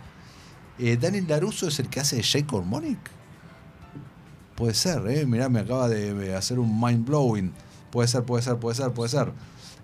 Eh, 0.78 0.96
Daniel 0.96 1.26
Laruso 1.28 1.68
es 1.68 1.78
el 1.78 1.90
que 1.90 2.00
hace 2.00 2.16
de 2.16 2.22
Jake 2.22 2.56
Monic. 2.64 2.98
Puede 4.54 4.74
ser, 4.74 5.06
¿eh? 5.08 5.26
Mirá, 5.26 5.48
me 5.48 5.60
acaba 5.60 5.88
de 5.88 6.34
hacer 6.34 6.58
un 6.58 6.80
mind 6.80 7.04
blowing. 7.04 7.52
Puede 7.90 8.08
ser, 8.08 8.22
puede 8.22 8.42
ser, 8.42 8.56
puede 8.56 8.76
ser, 8.76 8.92
puede 8.92 9.10
ser. 9.10 9.32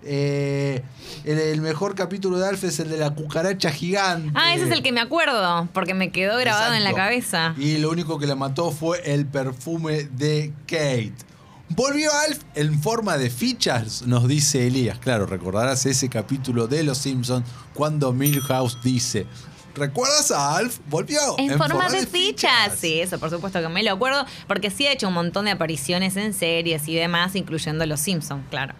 Eh, 0.03 0.81
el, 1.25 1.61
mejor 1.61 1.93
capítulo 1.93 2.39
de 2.39 2.47
Alf 2.47 2.63
es 2.63 2.79
el 2.79 2.89
de 2.89 2.97
la 2.97 3.11
cucaracha 3.11 3.71
gigante. 3.71 4.31
Ah, 4.35 4.55
ese 4.55 4.65
es 4.65 4.71
el 4.71 4.81
que 4.81 4.91
me 4.91 4.99
acuerdo, 4.99 5.67
porque 5.73 5.93
me 5.93 6.11
quedó 6.11 6.37
grabado 6.37 6.73
en 6.73 6.83
la 6.83 6.93
cabeza. 6.93 7.53
Y 7.57 7.77
lo 7.77 7.91
único 7.91 8.17
que 8.17 8.25
la 8.25 8.35
mató 8.35 8.71
fue 8.71 9.13
el 9.13 9.25
perfume 9.25 10.09
de 10.11 10.53
Kate. 10.65 11.13
Volvió 11.75 12.11
Alf 12.27 12.39
en 12.55 12.81
forma 12.81 13.17
de 13.17 13.29
fichas, 13.29 14.01
nos 14.01 14.27
dice 14.27 14.67
Elías. 14.67 14.99
Claro, 14.99 15.25
recordarás 15.25 15.85
ese 15.85 16.09
capítulo 16.09 16.67
de 16.67 16.83
Los 16.83 16.97
Simpsons 16.97 17.47
cuando 17.73 18.11
Milhouse 18.11 18.77
dice. 18.83 19.25
¿Recuerdas 19.73 20.31
a 20.31 20.57
Alf? 20.57 20.79
Volvió. 20.89 21.19
En, 21.37 21.57
forma, 21.57 21.87
de, 21.87 22.05
fichas. 22.05 22.77
Sí, 22.77 22.99
eso 22.99 23.17
por 23.19 23.29
supuesto 23.29 23.61
que 23.61 23.69
me 23.69 23.83
lo 23.83 23.91
acuerdo, 23.93 24.25
porque 24.47 24.69
sí 24.69 24.85
ha 24.85 24.91
hecho 24.91 25.07
un 25.07 25.13
montón 25.13 25.45
de 25.45 25.51
apariciones 25.51 26.17
en 26.17 26.33
series 26.33 26.89
y 26.89 26.95
demás, 26.95 27.37
incluyendo 27.37 27.85
Los 27.85 28.01
Simpsons, 28.01 28.43
claro. 28.49 28.73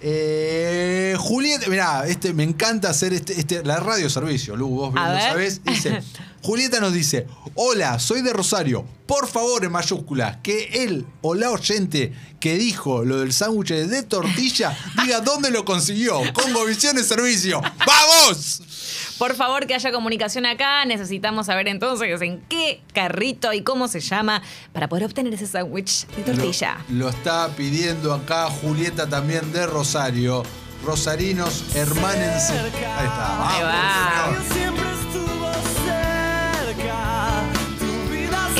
Eh, 0.00 1.16
Julieta, 1.18 1.68
mirá, 1.68 2.06
este, 2.06 2.32
me 2.34 2.44
encanta 2.44 2.90
hacer 2.90 3.14
este, 3.14 3.32
este 3.40 3.64
la 3.64 3.80
radio 3.80 4.08
servicio, 4.08 4.54
Lu, 4.54 4.68
vos 4.68 4.94
lo 4.94 5.00
sabés. 5.00 5.64
Dice, 5.64 6.02
Julieta 6.46 6.78
nos 6.78 6.92
dice: 6.92 7.26
Hola, 7.56 7.98
soy 7.98 8.22
de 8.22 8.32
Rosario. 8.32 8.84
Por 9.06 9.26
favor, 9.26 9.64
en 9.64 9.72
mayúsculas, 9.72 10.36
que 10.44 10.84
él 10.84 11.04
o 11.20 11.34
la 11.34 11.50
oyente 11.50 12.12
que 12.38 12.54
dijo 12.54 13.04
lo 13.04 13.18
del 13.18 13.32
sándwich 13.32 13.70
de 13.70 14.02
tortilla 14.04 14.78
diga 15.02 15.20
dónde 15.22 15.50
lo 15.50 15.64
consiguió. 15.64 16.20
Congo 16.32 16.64
Visión 16.64 16.94
de 16.94 17.02
Servicio. 17.02 17.60
¡Vamos! 17.84 18.62
Por 19.18 19.34
favor, 19.34 19.66
que 19.66 19.74
haya 19.74 19.90
comunicación 19.90 20.46
acá. 20.46 20.84
Necesitamos 20.84 21.46
saber 21.46 21.66
entonces 21.66 22.22
en 22.22 22.40
qué 22.42 22.80
carrito 22.94 23.52
y 23.52 23.62
cómo 23.62 23.88
se 23.88 23.98
llama 23.98 24.40
para 24.72 24.88
poder 24.88 25.06
obtener 25.06 25.34
ese 25.34 25.48
sándwich 25.48 26.06
de 26.06 26.22
tortilla. 26.22 26.78
Lo, 26.90 27.08
está 27.08 27.48
pidiendo 27.56 28.14
acá 28.14 28.48
Julieta 28.50 29.08
también 29.08 29.52
de 29.52 29.66
Rosario. 29.66 30.44
Rosarinos, 30.84 31.64
hermánense. 31.74 32.52
Ahí 32.52 32.68
está. 32.68 33.48
Ahí 33.50 33.62
va. 33.64 34.65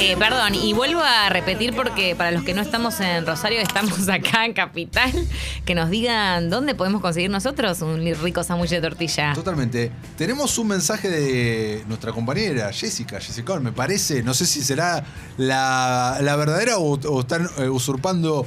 Eh, 0.09 0.17
perdón, 0.17 0.55
y 0.55 0.73
vuelvo 0.73 1.01
a 1.01 1.29
repetir 1.31 1.75
porque 1.75 2.15
para 2.15 2.31
los 2.31 2.45
que 2.45 2.55
no 2.55 2.63
estamos 2.63 3.01
en 3.01 3.27
Rosario, 3.27 3.59
estamos 3.59 4.09
acá 4.09 4.45
en 4.45 4.53
Capital, 4.53 5.11
que 5.65 5.75
nos 5.75 5.91
digan 5.91 6.49
dónde 6.49 6.77
podemos 6.77 7.03
conseguir 7.03 7.29
nosotros 7.29 7.83
un 7.83 8.15
rico 8.23 8.45
sándwich 8.45 8.71
de 8.71 8.81
tortilla. 8.81 9.33
Totalmente. 9.35 9.91
Tenemos 10.17 10.57
un 10.59 10.69
mensaje 10.69 11.11
de 11.11 11.85
nuestra 11.89 12.13
compañera 12.13 12.73
Jessica, 12.73 13.19
Jessica, 13.19 13.59
me 13.59 13.73
parece, 13.73 14.23
no 14.23 14.33
sé 14.33 14.47
si 14.47 14.63
será 14.63 15.03
la, 15.39 16.37
verdadera 16.39 16.79
o, 16.79 17.21
están 17.21 17.51
eh, 17.59 17.69
usurpando 17.69 18.47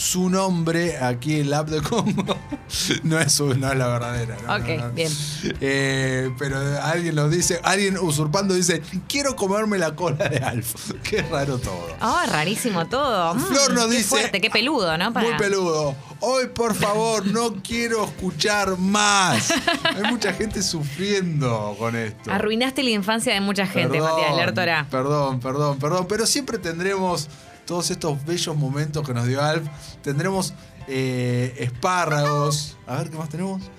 su 0.00 0.30
nombre 0.30 0.96
aquí 0.96 1.40
en 1.40 1.50
la 1.50 1.58
app 1.58 1.68
de 1.68 1.82
Congo. 1.82 2.24
no, 3.02 3.18
es, 3.20 3.32
su- 3.32 3.54
no 3.54 3.70
es 3.70 3.76
la 3.76 3.86
verdadera. 3.86 4.34
no, 4.46 4.54
Ok, 4.56 4.68
no, 4.78 4.86
no. 4.88 4.92
bien. 4.92 5.12
Eh, 5.60 6.30
pero 6.38 6.56
alguien 6.82 7.14
nos 7.16 7.30
dice, 7.30 7.60
alguien 7.62 7.98
usurpando 7.98 8.54
dice, 8.54 8.80
quiero 9.08 9.36
comerme 9.36 9.76
la 9.76 9.94
cola 9.94 10.26
de 10.28 10.38
Alf. 10.38 10.92
Qué 11.02 11.20
raro 11.22 11.58
todo. 11.58 11.86
Oh, 12.00 12.20
rarísimo 12.30 12.86
todo. 12.88 13.34
Mm, 13.34 13.40
Flor 13.40 13.74
nos 13.74 13.86
qué 13.88 13.96
dice. 13.96 14.08
fuerte, 14.08 14.40
qué 14.40 14.48
peludo, 14.48 14.96
¿no? 14.96 15.12
Para- 15.12 15.28
Muy 15.28 15.36
peludo. 15.38 15.94
Hoy, 16.20 16.46
por 16.54 16.74
favor, 16.74 17.26
no 17.26 17.52
quiero 17.62 18.04
escuchar 18.06 18.78
más. 18.78 19.52
Hay 19.84 20.10
mucha 20.10 20.32
gente 20.32 20.62
sufriendo 20.62 21.76
con 21.78 21.94
esto. 21.94 22.30
Arruinaste 22.32 22.82
la 22.82 22.90
infancia 22.90 23.34
de 23.34 23.40
mucha 23.42 23.66
gente, 23.66 23.98
Perdón, 23.98 24.12
Matías 24.18 24.36
Lertora. 24.36 24.86
Perdón, 24.90 25.40
perdón, 25.40 25.78
perdón. 25.78 26.06
Pero 26.08 26.24
siempre 26.24 26.56
tendremos 26.58 27.28
todos 27.70 27.88
estos 27.92 28.26
bellos 28.26 28.56
momentos 28.56 29.06
que 29.06 29.14
nos 29.14 29.28
dio 29.28 29.40
Alf. 29.40 29.68
Tendremos 30.02 30.52
eh, 30.88 31.54
espárragos. 31.60 32.76
A 32.84 32.96
ver, 32.96 33.10
¿qué 33.10 33.16
más 33.16 33.28
tenemos? 33.28 33.70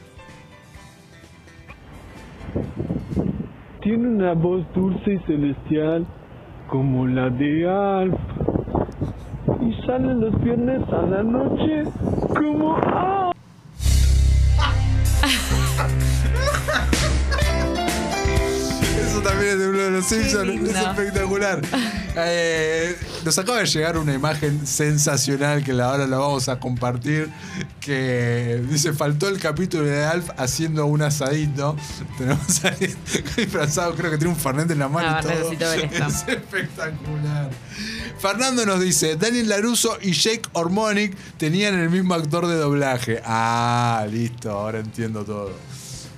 Tiene 3.81 4.07
una 4.07 4.31
voz 4.31 4.65
dulce 4.73 5.15
y 5.15 5.19
celestial 5.25 6.07
como 6.69 7.05
la 7.05 7.29
de 7.31 7.69
Alf. 7.69 8.17
Y 9.59 9.73
sale 9.85 10.13
los 10.13 10.41
viernes 10.41 10.87
a 10.87 11.01
la 11.01 11.23
noche 11.23 11.83
como 12.33 12.77
Alf. 12.77 13.35
Eso 19.21 19.29
también 19.29 19.51
es 19.51 19.59
de 19.59 19.69
uno 19.69 19.77
de 19.77 19.91
los 19.91 20.05
Simpsons. 20.05 20.69
Es 20.69 20.75
espectacular. 20.75 21.61
Eh, 22.15 22.97
nos 23.23 23.37
acaba 23.37 23.59
de 23.59 23.67
llegar 23.67 23.95
una 23.97 24.13
imagen 24.13 24.65
sensacional 24.65 25.63
que 25.63 25.73
ahora 25.73 26.07
la 26.07 26.17
vamos 26.17 26.49
a 26.49 26.59
compartir. 26.59 27.29
Que 27.79 28.63
dice: 28.67 28.93
faltó 28.93 29.27
el 29.27 29.37
capítulo 29.39 29.83
de 29.83 30.03
Alf 30.03 30.31
haciendo 30.37 30.87
un 30.87 31.03
asadito. 31.03 31.75
Tenemos 32.17 32.65
ahí 32.65 32.95
disfrazado, 33.37 33.93
creo 33.93 34.09
que 34.09 34.17
tiene 34.17 34.33
un 34.33 34.39
Fernet 34.39 34.71
en 34.71 34.79
la 34.79 34.89
mano. 34.89 35.19
Y 35.21 35.27
ver, 35.27 35.39
todo. 35.39 35.51
Es 36.07 36.27
espectacular. 36.27 37.51
Fernando 38.19 38.65
nos 38.65 38.79
dice: 38.79 39.17
Daniel 39.17 39.49
Laruso 39.49 39.99
y 40.01 40.13
Jake 40.13 40.49
Hormonic 40.53 41.15
tenían 41.37 41.75
el 41.75 41.91
mismo 41.91 42.15
actor 42.15 42.47
de 42.47 42.55
doblaje. 42.55 43.21
Ah, 43.23 44.03
listo, 44.09 44.49
ahora 44.49 44.79
entiendo 44.79 45.23
todo. 45.23 45.51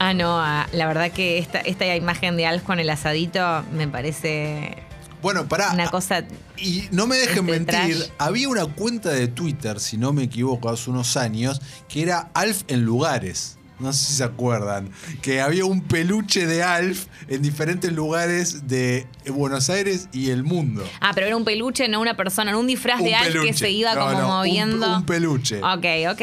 Ah, 0.06 0.13
no, 0.13 0.38
ah, 0.38 0.68
la 0.74 0.86
verdad 0.88 1.12
que 1.12 1.38
esta, 1.38 1.60
esta 1.62 1.96
imagen 1.96 2.36
de 2.36 2.46
Alf 2.46 2.63
con 2.63 2.80
el 2.80 2.89
asadito 2.89 3.63
me 3.74 3.88
parece 3.88 4.76
Bueno, 5.22 5.48
pará. 5.48 5.72
una 5.74 5.89
cosa. 5.89 6.26
Y 6.58 6.84
no 6.92 7.08
me 7.08 7.16
dejen 7.18 7.48
Este 7.50 7.52
mentir, 7.52 7.98
trash. 7.98 8.10
había 8.18 8.50
una 8.50 8.66
cuenta 8.66 9.10
de 9.12 9.30
Twitter, 9.30 9.80
si 9.80 9.98
no 9.98 10.12
me 10.12 10.24
equivoco, 10.24 10.70
hace 10.70 10.89
unos 10.89 11.16
años, 11.16 11.62
que 11.88 12.02
era 12.02 12.30
Alf 12.34 12.63
en 12.68 12.84
lugares. 12.84 13.58
No 13.80 13.92
sé 13.94 14.06
si 14.06 14.13
se 14.13 14.24
acuerdan. 14.24 14.92
Que 15.22 15.42
había 15.42 15.66
un 15.66 15.82
peluche 15.82 16.46
de 16.48 16.63
Alf 16.63 17.06
en 17.28 17.42
diferentes 17.42 17.92
lugares 17.92 18.68
de 18.68 19.08
Buenos 19.28 19.70
Aires 19.70 20.10
y 20.13 20.30
el 20.32 20.44
mundo. 20.44 20.84
Ah, 21.02 21.12
pero 21.16 21.28
era 21.28 21.36
un 21.38 21.44
peluche, 21.46 21.88
no 21.88 22.00
una 22.02 22.16
persona, 22.18 22.52
no 22.52 22.60
un 22.60 22.68
disfraz 22.68 23.00
Un 23.00 23.06
de 23.08 23.16
Alf 23.16 23.42
que 23.44 23.54
se 23.54 23.72
iba 23.72 23.94
No, 23.96 24.02
como 24.02 24.12
no, 24.12 24.20
un- 24.20 24.34
moviendo. 24.36 24.98
un 24.98 25.06
peluche. 25.06 25.62
Ok, 25.63 25.86
ok. 26.12 26.22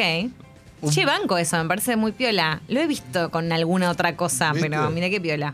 Che, 0.89 1.05
banco 1.05 1.37
eso, 1.37 1.57
me 1.57 1.65
parece 1.65 1.95
muy 1.95 2.11
piola. 2.11 2.61
Lo 2.67 2.79
he 2.79 2.87
visto 2.87 3.29
con 3.29 3.51
alguna 3.51 3.91
otra 3.91 4.15
cosa, 4.15 4.51
¿Viste? 4.51 4.69
pero 4.69 4.89
mira 4.89 5.09
qué 5.09 5.21
piola. 5.21 5.53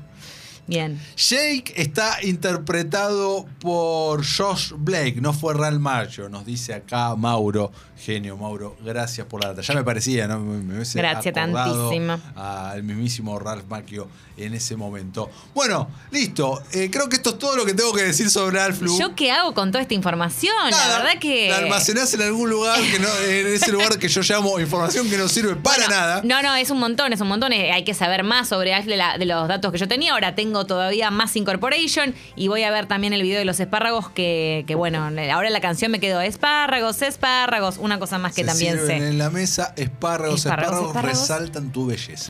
Bien. 0.67 0.99
Jake 1.15 1.73
está 1.75 2.17
interpretado 2.23 3.45
por 3.59 4.23
Josh 4.25 4.73
Blake, 4.77 5.15
no 5.21 5.33
fue 5.33 5.53
Real 5.53 5.79
Macho, 5.79 6.29
nos 6.29 6.45
dice 6.45 6.73
acá 6.73 7.15
Mauro. 7.15 7.71
Genio, 7.99 8.37
Mauro, 8.37 8.77
gracias 8.85 9.25
por 9.25 9.41
la 9.41 9.49
data. 9.49 9.63
Ya 9.63 9.73
me 9.73 9.83
parecía, 9.83 10.27
¿no? 10.27 10.39
Me, 10.39 10.57
me 10.61 10.83
Gracias 10.85 11.33
tantísimo. 11.33 12.19
Al 12.35 12.83
mismísimo 12.83 13.39
Ralph 13.39 13.63
Macchio 13.67 14.07
en 14.37 14.53
ese 14.53 14.75
momento. 14.75 15.31
Bueno, 15.55 15.89
listo. 16.11 16.61
Eh, 16.73 16.91
creo 16.91 17.09
que 17.09 17.15
esto 17.15 17.31
es 17.31 17.39
todo 17.39 17.55
lo 17.55 17.65
que 17.65 17.73
tengo 17.73 17.91
que 17.93 18.03
decir 18.03 18.29
sobre 18.29 18.59
Lu. 18.81 18.99
¿Yo 18.99 19.15
qué 19.15 19.31
hago 19.31 19.55
con 19.55 19.71
toda 19.71 19.81
esta 19.81 19.95
información? 19.95 20.53
Nada, 20.69 20.87
la 20.89 20.97
verdad 21.05 21.19
que. 21.19 21.49
La 21.49 21.57
almacenás 21.57 22.13
en 22.13 22.21
algún 22.21 22.51
lugar, 22.51 22.79
que 22.79 22.99
no, 22.99 23.07
en 23.27 23.47
ese 23.47 23.71
lugar 23.71 23.97
que 23.97 24.07
yo 24.09 24.21
llamo 24.21 24.59
información 24.59 25.09
que 25.09 25.17
no 25.17 25.27
sirve 25.27 25.55
para 25.55 25.77
Bueno, 25.77 25.89
nada. 25.95 26.21
No, 26.23 26.43
no, 26.43 26.55
es 26.55 26.69
un 26.69 26.77
montón, 26.79 27.13
es 27.13 27.21
un 27.21 27.27
montón. 27.29 27.51
Eh, 27.51 27.71
Hay 27.71 27.83
que 27.83 27.95
saber 27.95 28.23
más 28.23 28.47
sobre 28.47 28.75
Alf 28.75 28.85
de, 28.85 28.97
la- 28.97 29.17
de 29.17 29.25
los 29.25 29.47
datos 29.47 29.71
que 29.71 29.79
yo 29.79 29.87
tenía. 29.87 30.13
Ahora 30.13 30.35
tengo 30.35 30.56
todavía 30.65 31.11
más 31.11 31.35
Incorporation 31.35 32.15
y 32.35 32.47
voy 32.47 32.63
a 32.63 32.71
ver 32.71 32.87
también 32.87 33.13
el 33.13 33.21
video 33.21 33.39
de 33.39 33.45
los 33.45 33.59
espárragos 33.59 34.09
que, 34.09 34.63
que 34.67 34.75
bueno, 34.75 35.03
ahora 35.31 35.49
la 35.49 35.61
canción 35.61 35.91
me 35.91 35.99
quedó 35.99 36.21
espárragos, 36.21 37.01
espárragos, 37.01 37.77
una 37.77 37.99
cosa 37.99 38.17
más 38.17 38.33
que 38.33 38.41
Se 38.41 38.47
también 38.47 38.79
sé. 38.85 38.95
en 38.97 39.17
la 39.17 39.29
mesa 39.29 39.73
espárragos, 39.75 40.39
Espárragos, 40.39 40.87
espárragos, 40.87 40.87
espárragos. 40.87 41.19
resaltan 41.19 41.71
tu 41.71 41.85
belleza. 41.85 42.25